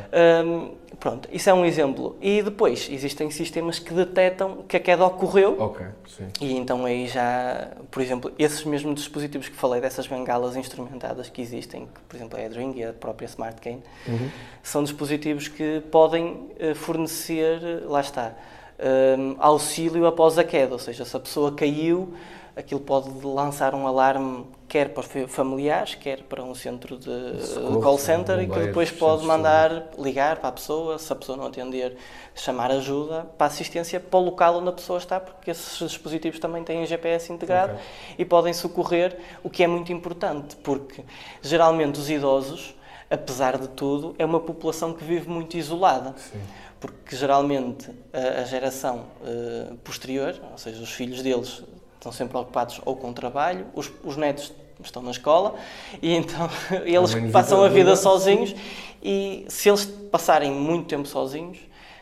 Um, 0.46 0.83
Pronto, 0.98 1.28
isso 1.32 1.48
é 1.50 1.54
um 1.54 1.64
exemplo. 1.64 2.16
E 2.20 2.42
depois 2.42 2.88
existem 2.90 3.30
sistemas 3.30 3.78
que 3.78 3.92
detectam 3.92 4.64
que 4.68 4.76
a 4.76 4.80
queda 4.80 5.04
ocorreu. 5.04 5.60
Ok, 5.60 5.86
sim. 6.06 6.28
E 6.40 6.56
então 6.56 6.84
aí 6.84 7.06
já, 7.06 7.68
por 7.90 8.02
exemplo, 8.02 8.32
esses 8.38 8.64
mesmos 8.64 8.94
dispositivos 8.96 9.48
que 9.48 9.56
falei, 9.56 9.80
dessas 9.80 10.06
bengalas 10.06 10.56
instrumentadas 10.56 11.28
que 11.28 11.40
existem, 11.40 11.86
que, 11.86 12.00
por 12.08 12.16
exemplo 12.16 12.38
a 12.38 12.42
Edring 12.42 12.72
e 12.76 12.84
a 12.84 12.92
própria 12.92 13.26
Smart 13.26 13.60
Cane, 13.60 13.82
uhum. 14.06 14.30
são 14.62 14.82
dispositivos 14.82 15.48
que 15.48 15.82
podem 15.90 16.50
eh, 16.58 16.74
fornecer, 16.74 17.82
lá 17.86 18.00
está, 18.00 18.34
um, 18.78 19.32
eh, 19.32 19.36
auxílio 19.38 20.06
após 20.06 20.38
a 20.38 20.44
queda. 20.44 20.72
Ou 20.72 20.78
seja, 20.78 21.04
se 21.04 21.16
a 21.16 21.20
pessoa 21.20 21.52
caiu, 21.52 22.14
aquilo 22.56 22.80
pode 22.80 23.08
lançar 23.24 23.74
um 23.74 23.86
alarme 23.86 24.46
quer 24.68 24.88
para 24.88 25.04
familiares, 25.28 25.94
quer 25.94 26.22
para 26.22 26.42
um 26.42 26.54
centro 26.54 26.96
de 26.98 27.46
Socorro, 27.46 27.80
call 27.80 27.98
center 27.98 28.40
e 28.40 28.48
que 28.48 28.58
depois 28.58 28.90
pode 28.90 29.24
mandar 29.24 29.90
ligar 29.96 30.38
para 30.38 30.48
a 30.48 30.52
pessoa, 30.52 30.98
se 30.98 31.12
a 31.12 31.16
pessoa 31.16 31.38
não 31.38 31.46
atender, 31.46 31.96
chamar 32.34 32.72
ajuda 32.72 33.24
para 33.38 33.46
assistência 33.46 34.00
para 34.00 34.18
o 34.18 34.24
local 34.24 34.56
onde 34.56 34.70
a 34.70 34.72
pessoa 34.72 34.98
está, 34.98 35.20
porque 35.20 35.50
esses 35.52 35.78
dispositivos 35.78 36.40
também 36.40 36.64
têm 36.64 36.84
GPS 36.86 37.32
integrado 37.32 37.74
okay. 37.74 37.84
e 38.18 38.24
podem 38.24 38.52
socorrer, 38.52 39.16
o 39.44 39.50
que 39.50 39.62
é 39.62 39.66
muito 39.68 39.92
importante, 39.92 40.56
porque 40.56 41.04
geralmente 41.40 42.00
os 42.00 42.10
idosos, 42.10 42.74
apesar 43.08 43.58
de 43.58 43.68
tudo, 43.68 44.14
é 44.18 44.24
uma 44.24 44.40
população 44.40 44.92
que 44.92 45.04
vive 45.04 45.28
muito 45.28 45.56
isolada. 45.56 46.14
Sim 46.16 46.40
porque 46.80 47.16
geralmente 47.16 47.90
a, 48.12 48.44
geração 48.44 49.06
uh, 49.22 49.74
posterior, 49.76 50.38
ou 50.52 50.58
seja, 50.58 50.82
os 50.82 50.92
filhos 50.92 51.22
deles 51.22 51.64
estão 52.04 52.12
sempre 52.12 52.36
ocupados 52.36 52.80
ou 52.84 52.94
com 52.96 53.12
trabalho, 53.12 53.66
os, 53.74 53.90
os 54.04 54.16
netos 54.16 54.52
estão 54.82 55.02
na 55.02 55.10
escola 55.10 55.54
e 56.02 56.14
então 56.14 56.50
eles 56.84 57.14
passam 57.32 57.64
a 57.64 57.68
vida 57.68 57.96
sozinhos 57.96 58.54
e 59.02 59.46
se 59.48 59.70
eles 59.70 59.86
passarem 59.86 60.52
muito 60.52 60.86
tempo 60.86 61.08
sozinhos, 61.08 61.58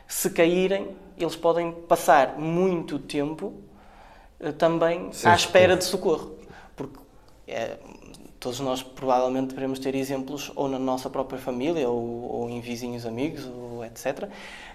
se 0.08 0.30
caírem, 0.30 0.96
eles 1.16 1.36
podem 1.36 1.72
passar 1.72 2.38
muito 2.38 2.98
tempo 2.98 3.54
uh, 4.40 4.52
também 4.52 5.12
Sem 5.12 5.30
à 5.30 5.34
espera 5.34 5.76
de 5.76 5.84
socorro. 5.84 6.36
Porque 6.76 6.98
é, 7.46 7.76
todos 8.38 8.60
nós 8.60 8.82
provavelmente 8.82 9.54
devemos 9.54 9.78
ter 9.78 9.94
exemplos 9.94 10.52
ou 10.54 10.68
na 10.68 10.78
nossa 10.78 11.08
própria 11.08 11.40
família 11.40 11.88
ou, 11.88 12.30
ou 12.30 12.50
em 12.50 12.60
vizinhos 12.60 13.06
amigos, 13.06 13.46
ou 13.46 13.84
etc., 13.84 14.28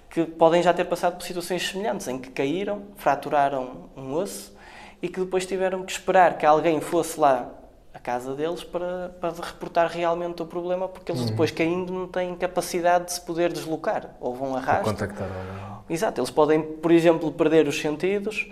que 0.09 0.25
podem 0.25 0.63
já 0.63 0.73
ter 0.73 0.85
passado 0.85 1.17
por 1.17 1.25
situações 1.25 1.67
semelhantes, 1.67 2.07
em 2.07 2.17
que 2.17 2.29
caíram, 2.29 2.83
fraturaram 2.95 3.89
um 3.95 4.13
osso 4.13 4.56
e 5.01 5.07
que 5.07 5.19
depois 5.19 5.45
tiveram 5.45 5.83
que 5.83 5.91
esperar 5.91 6.37
que 6.37 6.45
alguém 6.45 6.81
fosse 6.81 7.19
lá 7.19 7.51
casa 8.07 8.33
deles 8.33 8.63
para, 8.63 9.09
para 9.19 9.33
reportar 9.33 9.91
realmente 9.91 10.41
o 10.41 10.45
problema, 10.45 10.87
porque 10.87 11.11
eles 11.11 11.25
depois 11.25 11.51
caindo 11.51 11.91
não 11.91 12.07
têm 12.07 12.33
capacidade 12.35 13.03
de 13.07 13.11
se 13.11 13.19
poder 13.19 13.51
deslocar, 13.51 14.15
ou 14.21 14.33
vão 14.33 14.55
a 14.55 14.61
Para 14.61 14.71
rastro. 14.75 14.93
contactar. 14.93 15.27
Exato, 15.89 16.21
eles 16.21 16.29
podem, 16.29 16.61
por 16.61 16.93
exemplo, 16.93 17.29
perder 17.33 17.67
os 17.67 17.77
sentidos 17.81 18.49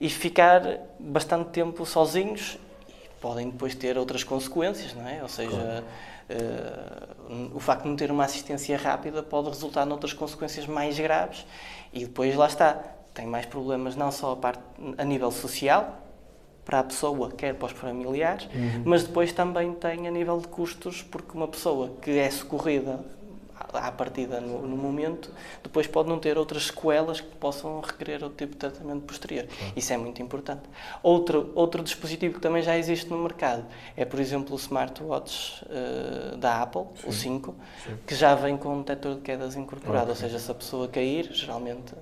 e 0.00 0.08
ficar 0.08 0.62
bastante 1.00 1.50
tempo 1.50 1.84
sozinhos 1.84 2.60
e 2.88 3.08
podem 3.20 3.50
depois 3.50 3.74
ter 3.74 3.98
outras 3.98 4.22
consequências, 4.22 4.94
não 4.94 5.08
é? 5.08 5.20
Ou 5.20 5.28
seja, 5.28 5.82
eh, 6.28 7.48
o 7.52 7.58
facto 7.58 7.82
de 7.82 7.88
não 7.88 7.96
ter 7.96 8.08
uma 8.12 8.24
assistência 8.24 8.76
rápida 8.78 9.20
pode 9.20 9.48
resultar 9.48 9.84
noutras 9.84 10.12
consequências 10.12 10.64
mais 10.68 10.96
graves 10.96 11.44
e 11.92 12.04
depois 12.04 12.36
lá 12.36 12.46
está, 12.46 12.80
tem 13.14 13.26
mais 13.26 13.46
problemas 13.46 13.96
não 13.96 14.10
só 14.10 14.32
a, 14.32 14.36
parte, 14.36 14.62
a 14.96 15.04
nível 15.04 15.30
social, 15.30 15.98
para 16.64 16.78
a 16.78 16.84
pessoa, 16.84 17.30
quer 17.30 17.54
para 17.54 17.66
os 17.66 17.72
familiares, 17.72 18.48
mas 18.84 19.02
depois 19.04 19.32
também 19.32 19.74
tem 19.74 20.06
a 20.06 20.10
nível 20.10 20.38
de 20.38 20.46
custos, 20.48 21.02
porque 21.02 21.36
uma 21.36 21.48
pessoa 21.48 21.90
que 22.00 22.10
é 22.12 22.30
socorrida 22.30 23.00
à 23.72 23.90
partida 23.90 24.40
no, 24.40 24.66
no 24.66 24.76
momento, 24.76 25.30
depois 25.62 25.86
pode 25.86 26.08
não 26.08 26.18
ter 26.18 26.36
outras 26.36 26.66
sequelas 26.66 27.20
que 27.20 27.34
possam 27.36 27.80
requerer 27.80 28.22
outro 28.22 28.38
tipo 28.38 28.52
de 28.52 28.58
tratamento 28.58 29.02
posterior. 29.02 29.46
Isso 29.76 29.92
é 29.92 29.96
muito 29.96 30.20
importante. 30.20 30.62
Outro, 31.02 31.50
outro 31.54 31.82
dispositivo 31.82 32.34
que 32.34 32.40
também 32.40 32.62
já 32.62 32.76
existe 32.76 33.08
no 33.08 33.18
mercado 33.18 33.64
é, 33.96 34.04
por 34.04 34.20
exemplo, 34.20 34.54
o 34.54 34.58
smartwatch 34.58 35.64
eh, 35.70 36.36
da 36.36 36.62
Apple, 36.62 36.86
o 37.04 37.12
5, 37.12 37.54
que 38.06 38.14
já 38.14 38.34
vem 38.34 38.56
com 38.56 38.74
um 38.74 38.78
detector 38.78 39.14
de 39.16 39.20
quedas 39.20 39.56
incorporado, 39.56 40.10
ou 40.10 40.16
seja, 40.16 40.38
se 40.38 40.50
a 40.50 40.54
pessoa 40.54 40.88
cair, 40.88 41.32
geralmente 41.32 41.94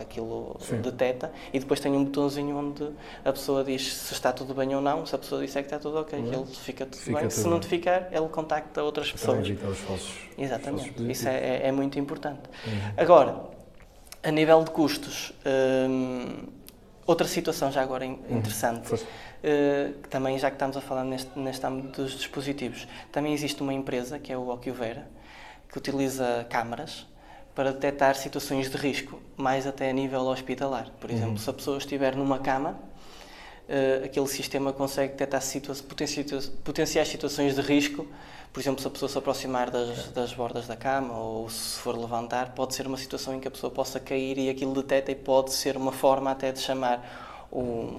aquilo 0.00 0.56
Sim. 0.60 0.80
detecta 0.80 1.32
e 1.52 1.58
depois 1.58 1.80
tem 1.80 1.92
um 1.92 2.04
botãozinho 2.04 2.56
onde 2.56 2.88
a 3.24 3.32
pessoa 3.32 3.64
diz 3.64 3.92
se 3.94 4.12
está 4.12 4.32
tudo 4.32 4.54
bem 4.54 4.74
ou 4.74 4.80
não, 4.80 5.04
se 5.06 5.14
a 5.14 5.18
pessoa 5.18 5.44
disser 5.44 5.62
que 5.62 5.66
está 5.66 5.78
tudo 5.78 5.98
ok, 5.98 6.18
ele 6.18 6.44
fica 6.46 6.84
tudo 6.86 6.96
Fica 7.00 7.18
bem, 7.20 7.28
tudo 7.28 7.38
se 7.40 7.48
não 7.48 7.60
te 7.60 7.66
ficar, 7.66 8.08
ele 8.12 8.28
contacta 8.28 8.82
outras 8.82 9.10
Para 9.12 9.18
pessoas. 9.34 9.48
os 9.48 9.78
falsos. 9.78 10.14
Exatamente, 10.38 10.90
falsos 10.92 11.08
isso 11.10 11.28
é, 11.28 11.36
é- 11.36 11.68
é 11.68 11.72
muito 11.72 11.98
importante. 11.98 12.40
Uhum. 12.66 12.72
Agora, 12.96 13.40
a 14.22 14.30
nível 14.30 14.62
de 14.64 14.70
custos, 14.70 15.32
hum, 15.88 16.44
outra 17.06 17.26
situação 17.26 17.70
já 17.70 17.82
agora 17.82 18.04
in- 18.04 18.18
interessante, 18.30 18.94
eh, 19.42 19.92
que 20.02 20.08
também 20.08 20.38
já 20.38 20.50
que 20.50 20.56
estamos 20.56 20.76
a 20.76 20.80
falar 20.80 21.04
neste, 21.04 21.38
neste 21.38 21.64
âmbito 21.64 22.02
dos 22.02 22.12
dispositivos, 22.12 22.88
também 23.12 23.32
existe 23.32 23.62
uma 23.62 23.72
empresa, 23.72 24.18
que 24.18 24.32
é 24.32 24.36
o 24.36 24.48
Ocuvera, 24.48 25.06
que 25.70 25.78
utiliza 25.78 26.44
câmaras 26.50 27.06
para 27.56 27.72
detectar 27.72 28.14
situações 28.14 28.70
de 28.70 28.76
risco, 28.76 29.18
mais 29.36 29.66
até 29.66 29.88
a 29.88 29.92
nível 29.92 30.20
hospitalar. 30.26 30.90
Por 31.00 31.10
exemplo, 31.10 31.38
se 31.38 31.48
a 31.48 31.52
pessoa 31.54 31.78
estiver 31.78 32.14
numa 32.14 32.38
cama, 32.38 32.78
eh, 33.66 34.02
aquele 34.04 34.26
sistema 34.28 34.74
consegue 34.74 35.12
detectar 35.14 35.40
situa 35.40 35.74
potenci- 35.76 36.50
potenciais 36.62 37.08
situações 37.08 37.54
de 37.54 37.62
risco. 37.62 38.06
Por 38.52 38.60
exemplo, 38.60 38.80
se 38.82 38.86
a 38.86 38.90
pessoa 38.90 39.08
se 39.08 39.16
aproximar 39.18 39.70
das, 39.70 40.08
das 40.12 40.34
bordas 40.34 40.66
da 40.66 40.76
cama 40.76 41.18
ou 41.18 41.48
se 41.48 41.78
for 41.78 41.96
levantar, 41.96 42.52
pode 42.54 42.74
ser 42.74 42.86
uma 42.86 42.98
situação 42.98 43.34
em 43.34 43.40
que 43.40 43.48
a 43.48 43.50
pessoa 43.50 43.70
possa 43.70 43.98
cair 43.98 44.36
e 44.38 44.50
aquilo 44.50 44.74
detecta 44.74 45.10
e 45.10 45.14
pode 45.14 45.52
ser 45.52 45.78
uma 45.78 45.92
forma 45.92 46.30
até 46.30 46.52
de 46.52 46.60
chamar 46.60 47.48
um, 47.50 47.98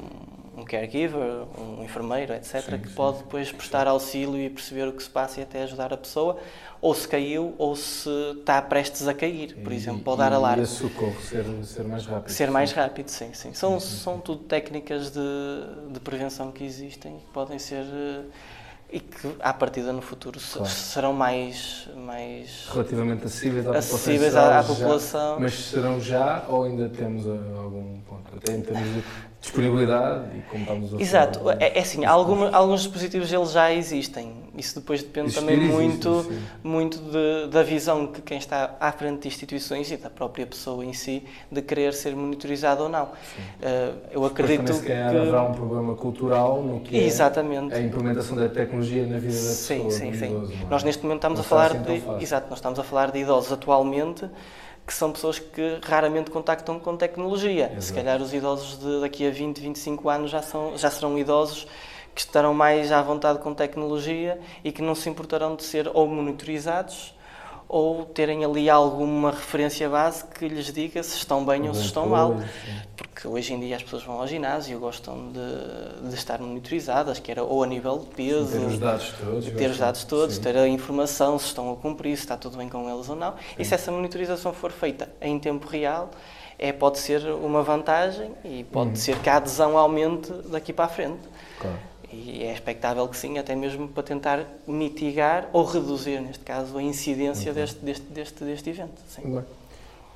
um 0.58 0.66
caregiver, 0.66 1.44
um 1.58 1.84
enfermeiro, 1.84 2.34
etc., 2.34 2.62
Sim, 2.62 2.78
que 2.80 2.88
sim, 2.90 2.96
pode 2.96 3.18
sim. 3.18 3.24
depois 3.24 3.52
prestar 3.52 3.88
auxílio 3.88 4.38
e 4.42 4.50
perceber 4.50 4.88
o 4.88 4.92
que 4.94 5.04
se 5.04 5.10
passa 5.10 5.40
e 5.40 5.44
até 5.44 5.62
ajudar 5.64 5.94
a 5.94 5.98
pessoa, 5.98 6.38
ou 6.82 6.94
se 6.96 7.08
caiu 7.08 7.54
ou 7.60 7.76
se 7.76 8.10
está 8.40 8.62
prestes 8.62 9.08
a 9.08 9.14
cair, 9.14 9.56
por 9.64 9.72
exemplo, 9.72 10.02
pode 10.02 10.18
dar 10.18 10.32
e, 10.32 10.36
alarme. 10.36 10.62
E 10.62 10.64
esse 10.64 10.74
socorro 10.74 11.22
ser, 11.22 11.46
ser 11.64 11.84
mais 11.84 12.06
rápido. 12.06 12.32
Ser 12.32 12.50
mais 12.52 12.72
rápido, 12.72 13.10
sim, 13.10 13.34
sim. 13.34 13.54
São, 13.54 13.80
são 13.80 14.20
tudo 14.20 14.44
técnicas 14.46 15.12
de, 15.12 15.20
de 15.94 16.00
prevenção 16.00 16.52
que 16.52 16.64
existem 16.64 17.18
que 17.18 17.26
podem 17.34 17.60
ser 17.60 17.84
eh, 17.84 18.22
e 18.90 19.00
que 19.02 19.36
à 19.42 19.54
partida 19.54 19.92
no 19.92 20.02
futuro 20.02 20.40
Claro. 20.40 20.70
serão 20.72 21.14
mais, 21.14 21.90
mais 21.96 22.68
Relativamente 22.72 23.26
acessíveis 23.26 23.66
à 23.66 23.70
população. 23.74 23.96
acessíveis 23.98 24.32
geral, 24.34 24.50
à, 24.52 24.58
à 24.60 24.62
já- 24.62 24.68
população. 24.74 25.40
mas 25.40 25.54
serão 25.54 26.00
já 26.00 26.46
ou 26.48 26.64
ainda 26.64 26.88
temos 26.90 27.28
ah, 27.28 27.60
algum 27.62 28.00
ponto? 28.02 28.24
Até 28.38 28.56
em 28.56 28.62
termos 28.62 28.88
de 28.96 29.04
disponibilidade 29.40 30.26
e 30.38 30.42
como 30.50 30.64
estamos 30.64 30.94
a 30.94 30.98
Exato, 31.00 31.40
falar, 31.40 31.62
é, 31.62 31.78
é 31.78 31.82
assim, 31.82 32.04
alguns 32.06 32.82
dispositivos 32.82 33.32
eles 33.32 33.52
já 33.52 33.72
existem. 33.72 34.34
Isso 34.58 34.80
depois 34.80 35.04
depende 35.04 35.28
Existir 35.28 35.40
também 35.42 35.56
existe, 35.58 35.72
muito, 36.08 36.24
sim. 36.24 36.40
muito 36.64 36.98
de- 36.98 37.48
da 37.52 37.62
visão 37.62 38.08
que 38.08 38.22
quem 38.24 38.40
está 38.40 38.76
à 38.80 38.92
frente 38.92 39.22
de 39.22 39.28
instituições 39.28 39.92
e 39.92 39.98
da 39.98 40.10
própria 40.10 40.48
pessoa 40.48 40.84
em 40.84 40.94
si 40.94 41.24
de 41.52 41.62
querer 41.62 41.94
ser 41.94 42.16
monitorizado 42.16 42.84
ou 42.84 42.90
não. 42.90 43.10
Eh, 43.62 43.94
eu 44.12 44.22
Depois 44.22 44.32
acredito 44.32 44.58
também, 44.66 44.74
se 44.74 44.88
calhar, 44.88 45.16
haverá 45.16 45.44
um 45.44 45.52
problema 45.54 45.96
cultural 45.96 46.64
no 46.64 46.80
que 46.80 46.98
é 46.98 47.04
Exatamente. 47.04 47.76
a 47.76 47.80
implementação 47.80 48.36
da 48.36 48.50
tecnologia 48.50 49.06
na 49.06 49.20
vida 49.20 49.34
da 49.34 49.40
pessoa. 49.40 49.92
Sim, 49.92 49.92
sim, 49.92 50.14
sim. 50.14 50.26
idoso, 50.32 50.54
é? 50.54 50.70
Nós 50.70 50.84
neste 50.84 51.04
momento 51.04 51.18
estamos 51.20 51.38
Não 51.40 51.46
a 51.46 51.48
falar 51.48 51.72
assim 51.72 51.82
de, 51.84 52.24
exato, 52.24 52.50
nós 52.50 52.58
estamos 52.58 52.80
a 52.80 52.84
falar 52.84 53.12
de 53.12 53.20
idosos 53.20 53.52
atualmente 53.52 54.26
que 54.88 54.94
são 54.94 55.12
pessoas 55.12 55.38
que 55.38 55.80
raramente 55.84 56.32
contactam 56.32 56.80
com 56.80 56.96
tecnologia. 56.96 57.68
Se 57.72 57.76
Exato. 57.76 57.94
calhar 57.96 58.22
os 58.22 58.34
idosos 58.34 58.80
de 58.80 59.02
daqui 59.02 59.28
a 59.28 59.30
20, 59.30 59.60
25 59.60 60.10
anos 60.10 60.32
já 60.32 60.42
são 60.42 60.78
já 60.78 60.90
serão 60.90 61.20
idosos 61.20 61.68
que 62.16 62.22
estarão 62.22 62.54
mais 62.54 62.90
à 62.90 63.02
vontade 63.02 63.40
com 63.40 63.54
tecnologia 63.54 64.40
e 64.64 64.72
que 64.72 64.82
não 64.82 64.96
se 64.96 65.10
importarão 65.10 65.58
de 65.58 65.64
ser 65.64 65.92
ou 65.94 66.08
monitorizados 66.08 67.14
ou 67.70 68.06
terem 68.06 68.46
ali 68.46 68.70
alguma 68.70 69.32
referência 69.32 69.90
base 69.90 70.24
que 70.26 70.48
lhes 70.48 70.72
diga 70.72 71.04
se 71.04 71.18
estão 71.18 71.46
bem 71.46 71.68
ou 71.68 71.74
se 71.74 71.82
estão 71.86 72.08
mal. 72.08 72.36
Sim. 72.38 72.46
Porque 72.96 73.28
hoje 73.28 73.54
em 73.54 73.60
dia 73.60 73.76
as 73.76 73.84
pessoas 73.84 74.04
vão 74.04 74.20
ao 74.22 74.28
ginásio, 74.28 74.80
gostam 74.80 75.32
de, 75.32 76.10
de 76.10 76.16
estar 76.16 76.40
monitorizadas, 76.40 77.20
que 77.20 77.30
era 77.32 77.44
ou 77.44 77.64
a 77.64 77.68
nível 77.68 77.98
de 78.00 78.06
peso, 78.16 78.52
Ter 78.60 78.66
os 78.68 78.80
dados 78.80 79.14
todos. 79.20 79.46
ter 79.50 79.70
os 79.72 79.78
dados 79.78 80.04
todos, 80.04 80.36
Sim. 80.36 80.42
ter 80.42 80.58
a 80.58 80.68
informação, 80.68 81.38
se 81.38 81.46
estão 81.48 81.72
a 81.72 81.76
cumprir, 81.76 82.16
se 82.16 82.24
está 82.24 82.38
tudo 82.38 82.58
bem 82.58 82.70
com 82.70 82.90
eles 82.90 83.10
ou 83.10 83.16
não. 83.16 83.34
E 83.58 83.66
se 83.66 83.74
essa 83.74 83.92
monitorização 83.92 84.54
for 84.54 84.72
feita 84.72 85.10
em 85.22 85.38
tempo 85.40 85.68
real, 85.68 86.10
é, 86.60 86.72
pode 86.72 87.00
ser 87.00 87.24
uma 87.28 87.62
vantagem 87.64 88.32
e 88.46 88.64
pode 88.64 88.90
Uhum. 88.92 88.96
ser 88.96 89.20
que 89.20 89.30
a 89.30 89.36
adesão 89.38 89.78
aumente 89.78 90.32
daqui 90.50 90.72
para 90.74 90.86
a 90.86 90.90
frente. 90.90 91.20
Claro. 91.60 91.78
E 92.26 92.44
é 92.44 92.52
expectável 92.52 93.08
que 93.08 93.16
sim, 93.16 93.38
até 93.38 93.56
mesmo 93.56 93.88
para 93.88 94.02
tentar 94.02 94.46
mitigar 94.68 95.50
ou 95.54 95.64
reduzir, 95.64 96.20
neste 96.20 96.44
caso, 96.44 96.78
a 96.78 96.82
incidência 96.84 97.54
deste, 97.54 97.80
deste, 97.86 98.06
deste, 98.06 98.44
deste 98.44 98.70
evento. 98.70 99.00
Sim. 99.08 99.44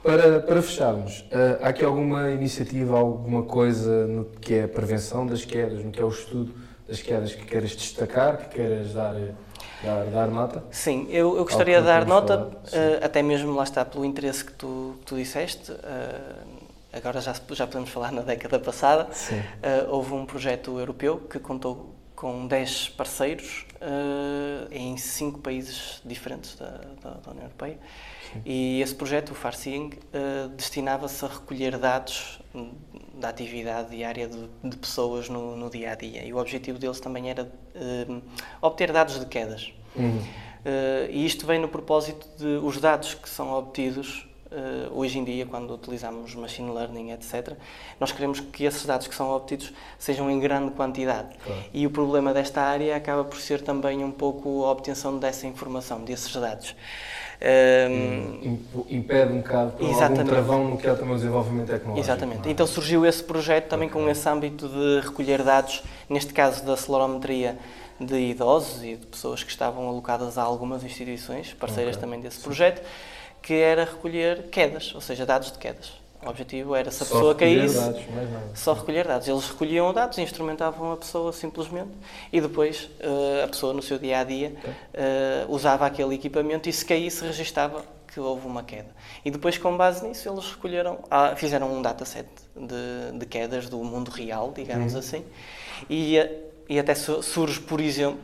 Para, 0.03 0.39
para 0.39 0.61
fecharmos, 0.63 1.23
ah, 1.31 1.59
há 1.65 1.69
aqui 1.69 1.85
alguma 1.85 2.31
iniciativa, 2.31 2.97
alguma 2.97 3.43
coisa 3.43 4.07
no 4.07 4.25
que 4.25 4.55
é 4.55 4.63
a 4.63 4.67
prevenção 4.67 5.27
das 5.27 5.45
quedas, 5.45 5.83
no 5.85 5.91
que 5.91 6.01
é 6.01 6.03
o 6.03 6.09
estudo 6.09 6.51
das 6.87 7.01
quedas 7.01 7.35
que 7.35 7.45
queiras 7.45 7.71
destacar, 7.75 8.37
que 8.37 8.55
queiras 8.55 8.93
dar, 8.93 9.15
eh, 9.15 9.31
dar, 9.83 10.05
dar 10.05 10.27
nota? 10.27 10.63
Sim, 10.71 11.07
eu, 11.09 11.37
eu 11.37 11.43
gostaria 11.43 11.79
de 11.79 11.85
dar 11.85 12.05
nota, 12.05 12.51
eh, 12.73 12.99
até 13.03 13.21
mesmo 13.21 13.53
lá 13.53 13.63
está 13.63 13.85
pelo 13.85 14.03
interesse 14.03 14.43
que 14.43 14.53
tu, 14.53 14.95
que 15.01 15.05
tu 15.05 15.15
disseste. 15.15 15.71
eh, 15.71 16.60
agora 16.93 17.21
já, 17.21 17.33
já 17.51 17.65
podemos 17.67 17.89
falar 17.89 18.11
na 18.11 18.21
década 18.21 18.59
passada. 18.59 19.07
Sim. 19.13 19.41
Eh, 19.61 19.85
houve 19.89 20.13
um 20.13 20.25
projeto 20.25 20.77
europeu 20.79 21.17
que 21.29 21.39
contou 21.39 21.95
com 22.15 22.45
10 22.47 22.89
parceiros 22.89 23.65
eh, 23.81 24.67
em 24.71 24.95
5 24.97 25.39
países 25.39 26.01
diferentes 26.05 26.55
da, 26.55 26.67
da- 27.01 27.13
da 27.15 27.31
União 27.31 27.45
Europeia. 27.45 27.79
E 28.45 28.79
esse 28.81 28.95
projeto, 28.95 29.31
o 29.31 29.35
Farseeing, 29.35 29.91
eh, 30.13 30.47
destinava-se 30.55 31.23
a 31.25 31.27
recolher 31.27 31.77
dados 31.77 32.39
da 33.15 33.29
atividade 33.29 33.89
diária 33.95 34.27
de, 34.27 34.47
de 34.63 34.77
pessoas 34.77 35.27
no, 35.29 35.55
no 35.57 35.69
dia 35.69 35.91
a 35.91 35.95
dia. 35.95 36.23
E 36.25 36.31
o 36.33 36.37
objetivo 36.37 36.77
deles 36.79 36.99
também 36.99 37.29
era 37.29 37.51
obter 38.61 38.91
dados 38.91 39.19
de 39.19 39.25
quedas. 39.25 39.73
Uhum. 39.95 40.21
E 41.09 41.25
isto 41.25 41.45
vem 41.45 41.59
no 41.59 41.67
propósito 41.67 42.27
de 42.37 42.45
os 42.65 42.77
dados 42.79 43.13
que 43.15 43.29
são 43.29 43.51
obtidos 43.53 44.27
eh, 44.51 44.87
hoje 44.91 45.17
em 45.19 45.23
dia, 45.23 45.45
quando 45.45 45.73
utilizamos 45.73 46.35
machine 46.35 46.69
learning, 46.71 47.11
etc., 47.11 47.53
nós 47.99 48.11
queremos 48.11 48.39
que 48.39 48.65
esses 48.65 48.85
dados 48.85 49.07
que 49.07 49.15
são 49.15 49.31
obtidos 49.31 49.71
sejam 49.97 50.29
em 50.29 50.39
grande 50.39 50.71
quantidade. 50.71 51.29
Claro. 51.45 51.61
E 51.73 51.87
o 51.87 51.89
problema 51.89 52.33
desta 52.33 52.61
área 52.61 52.95
acaba 52.95 53.23
por 53.23 53.39
ser 53.39 53.61
também 53.61 54.03
um 54.03 54.11
pouco 54.11 54.65
a 54.65 54.71
obtenção 54.71 55.17
dessa 55.17 55.47
informação, 55.47 56.03
desses 56.03 56.35
dados. 56.35 56.75
Ehm, 57.39 58.37
Imp- 58.43 58.91
Impede 58.91 59.33
um 59.33 59.37
bocado 59.41 59.73
algum 59.83 60.23
travão 60.25 60.63
no 60.69 60.77
que 60.77 60.87
é 60.87 60.93
também 60.93 61.13
o 61.13 61.17
desenvolvimento 61.17 61.67
tecnológico. 61.69 61.99
Exatamente. 62.05 62.47
é? 62.47 62.51
Então 62.51 62.67
surgiu 62.67 63.05
esse 63.05 63.23
projeto 63.23 63.67
também 63.67 63.87
Ok. 63.89 63.99
com 64.01 64.07
esse 64.09 64.27
âmbito 64.29 64.67
de 64.69 64.99
recolher 65.07 65.41
dados, 65.43 65.81
neste 66.07 66.33
caso 66.33 66.63
da 66.63 66.77
celorometria 66.77 67.57
de 67.99 68.15
idosos 68.15 68.83
e 68.83 68.95
de 68.95 69.05
pessoas 69.07 69.43
que 69.43 69.49
estavam 69.51 69.87
alocadas 69.87 70.37
a 70.37 70.43
algumas 70.43 70.83
instituições, 70.83 71.53
parceiras 71.53 71.95
Ok. 71.95 72.01
também 72.05 72.19
desse 72.19 72.39
projeto, 72.39 72.81
que 73.41 73.53
era 73.53 73.85
recolher 73.85 74.43
quedas, 74.49 74.93
ou 74.93 75.01
seja, 75.01 75.25
dados 75.25 75.51
de 75.51 75.57
quedas. 75.57 76.01
O 76.23 76.29
objetivo 76.29 76.75
era 76.75 76.91
se 76.91 77.01
a 77.01 77.05
Só 77.05 77.15
pessoa 77.15 77.35
caísse, 77.35 77.75
dados, 77.75 78.01
só 78.53 78.73
recolher 78.73 79.07
dados. 79.07 79.27
Eles 79.27 79.49
recolhiam 79.49 79.91
dados, 79.91 80.19
instrumentavam 80.19 80.91
a 80.91 80.97
pessoa 80.97 81.33
simplesmente 81.33 81.89
e 82.31 82.39
depois 82.39 82.91
eh, 82.99 83.43
a 83.43 83.47
pessoa 83.47 83.73
no 83.73 83.81
seu 83.81 83.97
dia 83.97 84.19
a 84.19 84.23
dia 84.23 84.55
eh, 84.93 85.45
usava 85.49 85.87
aquele 85.87 86.13
equipamento 86.13 86.69
e 86.69 86.73
se 86.73 86.85
caísse 86.85 87.25
registava 87.25 87.83
que 88.13 88.19
houve 88.19 88.45
uma 88.45 88.61
queda. 88.61 88.89
E 89.23 89.31
depois, 89.31 89.57
com 89.57 89.75
base 89.75 90.05
nisso, 90.05 90.29
eles 90.29 90.45
recolheram, 90.51 90.99
ah, 91.09 91.33
fizeram 91.35 91.73
um 91.73 91.81
dataset 91.81 92.27
de, 92.55 93.17
de 93.17 93.25
quedas 93.25 93.69
do 93.69 93.77
mundo 93.77 94.11
real, 94.11 94.51
digamos 94.53 94.95
assim, 94.95 95.25
e, 95.89 96.17
eh, 96.17 96.43
e 96.69 96.77
até 96.77 96.93
surge, 96.93 97.61
por 97.61 97.79
exemplo, 97.79 98.19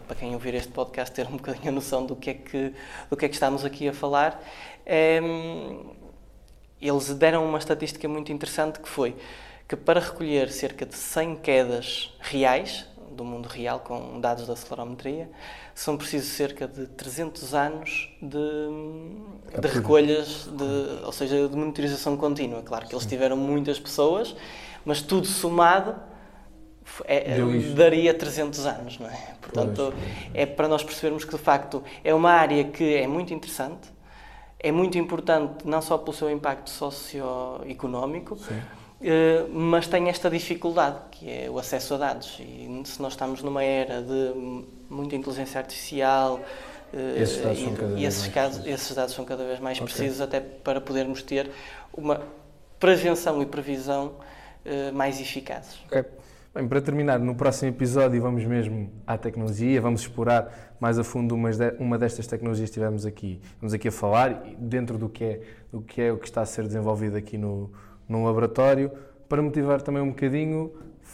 para 0.00 0.16
quem 0.16 0.34
ouvir 0.34 0.54
este 0.54 0.72
podcast 0.72 1.14
ter 1.14 1.26
um 1.26 1.32
bocadinho 1.32 1.68
a 1.68 1.72
noção 1.72 2.04
do 2.04 2.16
que 2.16 2.30
é 2.30 2.34
que, 2.34 2.72
do 3.10 3.16
que, 3.16 3.26
é 3.26 3.28
que 3.28 3.34
estamos 3.34 3.64
aqui 3.64 3.88
a 3.88 3.92
falar, 3.92 4.42
é, 4.84 5.20
eles 6.80 7.14
deram 7.14 7.44
uma 7.46 7.58
estatística 7.58 8.08
muito 8.08 8.32
interessante 8.32 8.80
que 8.80 8.88
foi 8.88 9.16
que 9.68 9.76
para 9.76 10.00
recolher 10.00 10.50
cerca 10.50 10.84
de 10.84 10.94
100 10.94 11.36
quedas 11.36 12.14
reais 12.20 12.86
do 13.12 13.24
mundo 13.24 13.46
real 13.46 13.80
com 13.80 14.20
dados 14.20 14.46
da 14.46 14.54
acelerometria, 14.54 15.30
são 15.74 15.96
precisos 15.96 16.30
cerca 16.30 16.66
de 16.66 16.86
300 16.86 17.54
anos 17.54 18.10
de, 18.20 19.60
de 19.60 19.68
recolhas, 19.68 20.46
de, 20.46 21.04
ou 21.04 21.12
seja, 21.12 21.48
de 21.48 21.56
monitorização 21.56 22.16
contínua. 22.16 22.62
Claro 22.62 22.86
que 22.86 22.94
eles 22.94 23.06
tiveram 23.06 23.36
muitas 23.36 23.78
pessoas, 23.78 24.34
mas 24.84 25.02
tudo 25.02 25.26
somado 25.26 25.94
é, 27.04 27.38
daria 27.74 28.14
300 28.14 28.66
anos, 28.66 28.98
não 28.98 29.08
é? 29.08 29.34
Portanto, 29.40 29.94
é 30.34 30.46
para 30.46 30.68
nós 30.68 30.82
percebermos 30.82 31.24
que 31.24 31.32
de 31.32 31.42
facto 31.42 31.82
é 32.02 32.14
uma 32.14 32.30
área 32.30 32.64
que 32.64 32.94
é 32.94 33.06
muito 33.06 33.32
interessante, 33.32 33.88
é 34.58 34.70
muito 34.70 34.96
importante 34.96 35.66
não 35.66 35.82
só 35.82 35.98
pelo 35.98 36.12
seu 36.12 36.30
impacto 36.30 36.70
socioeconómico, 36.70 38.38
eh, 39.00 39.44
mas 39.50 39.88
tem 39.88 40.08
esta 40.08 40.30
dificuldade 40.30 40.98
que 41.10 41.28
é 41.28 41.50
o 41.50 41.58
acesso 41.58 41.94
a 41.94 41.98
dados. 41.98 42.38
E 42.38 42.82
se 42.84 43.02
nós 43.02 43.14
estamos 43.14 43.42
numa 43.42 43.62
era 43.62 44.00
de 44.00 44.64
muita 44.88 45.16
inteligência 45.16 45.58
artificial, 45.58 46.40
eh, 46.92 47.22
esses 47.22 47.42
dados, 47.42 47.58
e, 47.58 47.64
são, 47.64 47.74
cada 47.74 47.94
vez 47.94 48.02
esses, 48.02 48.28
casos, 48.28 48.66
esses 48.66 48.94
dados 48.94 49.14
são 49.14 49.24
cada 49.24 49.44
vez 49.44 49.58
mais 49.58 49.78
okay. 49.78 49.92
precisos 49.92 50.20
até 50.20 50.40
para 50.40 50.80
podermos 50.80 51.22
ter 51.22 51.50
uma 51.92 52.22
prevenção 52.78 53.42
e 53.42 53.46
previsão 53.46 54.14
uh, 54.66 54.92
mais 54.92 55.20
eficazes. 55.20 55.78
Okay. 55.86 56.04
Bem, 56.54 56.68
para 56.68 56.82
terminar, 56.82 57.18
no 57.18 57.34
próximo 57.34 57.70
episódio 57.70 58.20
vamos 58.20 58.44
mesmo 58.44 58.90
à 59.06 59.16
tecnologia, 59.16 59.80
vamos 59.80 60.02
explorar 60.02 60.76
mais 60.78 60.98
a 60.98 61.02
fundo 61.02 61.34
uma, 61.34 61.96
destas 61.96 62.26
tecnologias 62.26 62.68
que 62.68 62.74
tivemos 62.74 63.06
aqui, 63.06 63.40
vamos 63.58 63.72
aqui 63.72 63.88
a 63.88 63.92
falar, 63.92 64.42
dentro 64.58 64.98
do 64.98 65.08
que 65.08 65.24
é, 65.24 65.40
do 65.72 65.80
que 65.80 66.02
é 66.02 66.12
o 66.12 66.18
que 66.18 66.26
está 66.26 66.42
a 66.42 66.44
ser 66.44 66.66
desenvolvido 66.66 67.16
aqui 67.16 67.38
no, 67.38 67.72
no 68.06 68.26
laboratório, 68.26 68.90
para 69.30 69.40
motivar 69.40 69.80
também 69.80 70.02
um 70.02 70.10
bocadinho, 70.10 70.70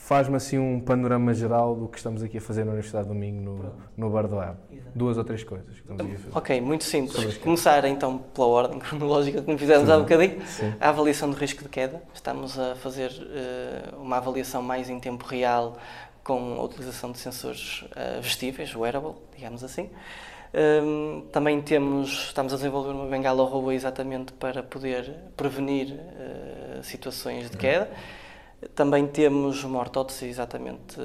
faz-me 0.08 0.36
assim 0.36 0.58
um 0.58 0.80
panorama 0.80 1.34
geral 1.34 1.76
do 1.76 1.86
que 1.86 1.98
estamos 1.98 2.22
aqui 2.22 2.38
a 2.38 2.40
fazer 2.40 2.64
na 2.64 2.70
Universidade 2.70 3.06
do 3.06 3.12
Domingo 3.12 3.42
no, 3.42 3.74
no 3.94 4.10
Bar 4.10 4.26
do 4.26 4.36
Lab. 4.36 4.56
Duas 4.94 5.18
ou 5.18 5.22
três 5.22 5.44
coisas 5.44 5.68
que 5.68 5.80
estamos 5.82 6.00
aqui 6.00 6.14
a 6.14 6.18
fazer. 6.18 6.38
Ok, 6.38 6.60
muito 6.62 6.84
simples. 6.84 7.36
Começar 7.36 7.84
então 7.84 8.16
pela 8.16 8.46
ordem 8.46 8.78
cronológica 8.80 9.42
que 9.42 9.58
fizemos 9.58 9.86
Sim. 9.86 9.92
há 9.92 9.98
bocadinho. 9.98 10.46
Sim. 10.46 10.74
A 10.80 10.88
avaliação 10.88 11.28
do 11.28 11.36
risco 11.36 11.62
de 11.62 11.68
queda. 11.68 12.02
Estamos 12.14 12.58
a 12.58 12.74
fazer 12.76 13.10
uh, 13.10 14.00
uma 14.00 14.16
avaliação 14.16 14.62
mais 14.62 14.88
em 14.88 14.98
tempo 14.98 15.26
real 15.26 15.76
com 16.24 16.54
a 16.58 16.62
utilização 16.62 17.12
de 17.12 17.18
sensores 17.18 17.82
uh, 17.82 18.22
vestíveis, 18.22 18.74
wearable, 18.74 19.12
digamos 19.36 19.62
assim. 19.62 19.90
Um, 20.54 21.26
também 21.30 21.60
temos, 21.60 22.28
estamos 22.28 22.54
a 22.54 22.56
desenvolver 22.56 22.92
uma 22.92 23.04
bengala 23.04 23.44
robô 23.44 23.70
exatamente 23.72 24.32
para 24.32 24.62
poder 24.62 25.14
prevenir 25.36 25.92
uh, 25.92 26.82
situações 26.82 27.50
de 27.50 27.58
queda. 27.58 27.90
Também 28.74 29.06
temos 29.06 29.62
uma 29.62 29.78
ortótese 29.78 30.26
exatamente 30.26 30.96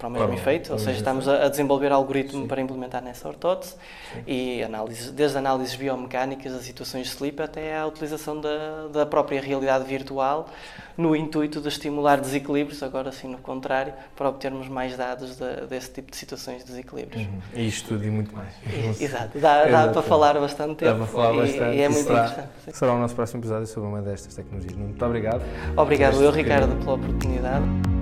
para 0.00 0.08
o 0.08 0.10
mesmo 0.10 0.26
claro, 0.28 0.40
efeito, 0.40 0.72
ou 0.72 0.78
seja, 0.78 0.96
estamos 0.96 1.28
a, 1.28 1.46
desenvolver 1.48 1.92
algoritmo 1.92 2.42
Sim. 2.42 2.48
para 2.48 2.60
implementar 2.62 3.02
nessa 3.02 3.28
ortótese 3.28 3.74
Sim. 4.12 4.22
e 4.26 4.62
análise, 4.62 5.12
desde 5.12 5.36
análises 5.36 5.76
biomecânicas 5.76 6.54
das 6.54 6.62
situações 6.62 7.06
de 7.06 7.12
sleep 7.12 7.40
até 7.42 7.76
à 7.76 7.86
utilização 7.86 8.40
da, 8.40 8.88
da 8.90 9.04
própria 9.04 9.40
realidade 9.42 9.84
virtual 9.84 10.48
no 10.96 11.14
intuito 11.14 11.60
de 11.60 11.68
estimular 11.68 12.20
desequilíbrios, 12.20 12.82
agora 12.82 13.12
sim 13.12 13.28
no 13.28 13.38
contrário, 13.38 13.92
para 14.16 14.28
obtermos 14.28 14.68
mais 14.68 14.96
dados 14.96 15.36
de, 15.36 15.66
desse 15.66 15.90
tipo 15.90 16.10
de 16.10 16.16
situações 16.16 16.64
de 16.64 16.70
desequilíbrios. 16.70 17.22
Uhum. 17.22 17.40
E 17.54 17.68
isto 17.68 17.88
tudo 17.88 18.04
e 18.04 18.10
muito 18.10 18.34
mais. 18.34 18.54
exato, 19.00 19.38
dá, 19.38 19.66
dá 19.66 19.88
para 19.88 20.02
falar 20.02 20.34
bastante 20.40 20.76
tempo. 20.76 20.92
Dá 20.92 20.96
para 20.96 21.06
falar 21.06 21.34
e, 21.34 21.36
bastante. 21.40 21.76
E 21.76 21.80
é 21.80 21.88
muito 21.88 22.06
será, 22.06 22.24
interessante. 22.26 22.76
Será 22.78 22.94
o 22.94 22.98
nosso 22.98 23.14
próximo 23.14 23.40
episódio 23.40 23.66
sobre 23.66 23.88
uma 23.88 24.00
destas 24.00 24.34
tecnologias. 24.34 24.74
Muito 24.74 25.04
obrigado. 25.04 25.42
Obrigado 25.76 26.22
eu, 26.22 26.30
Ricardo, 26.30 26.74
pela 26.76 26.94
oportunidade. 26.94 27.99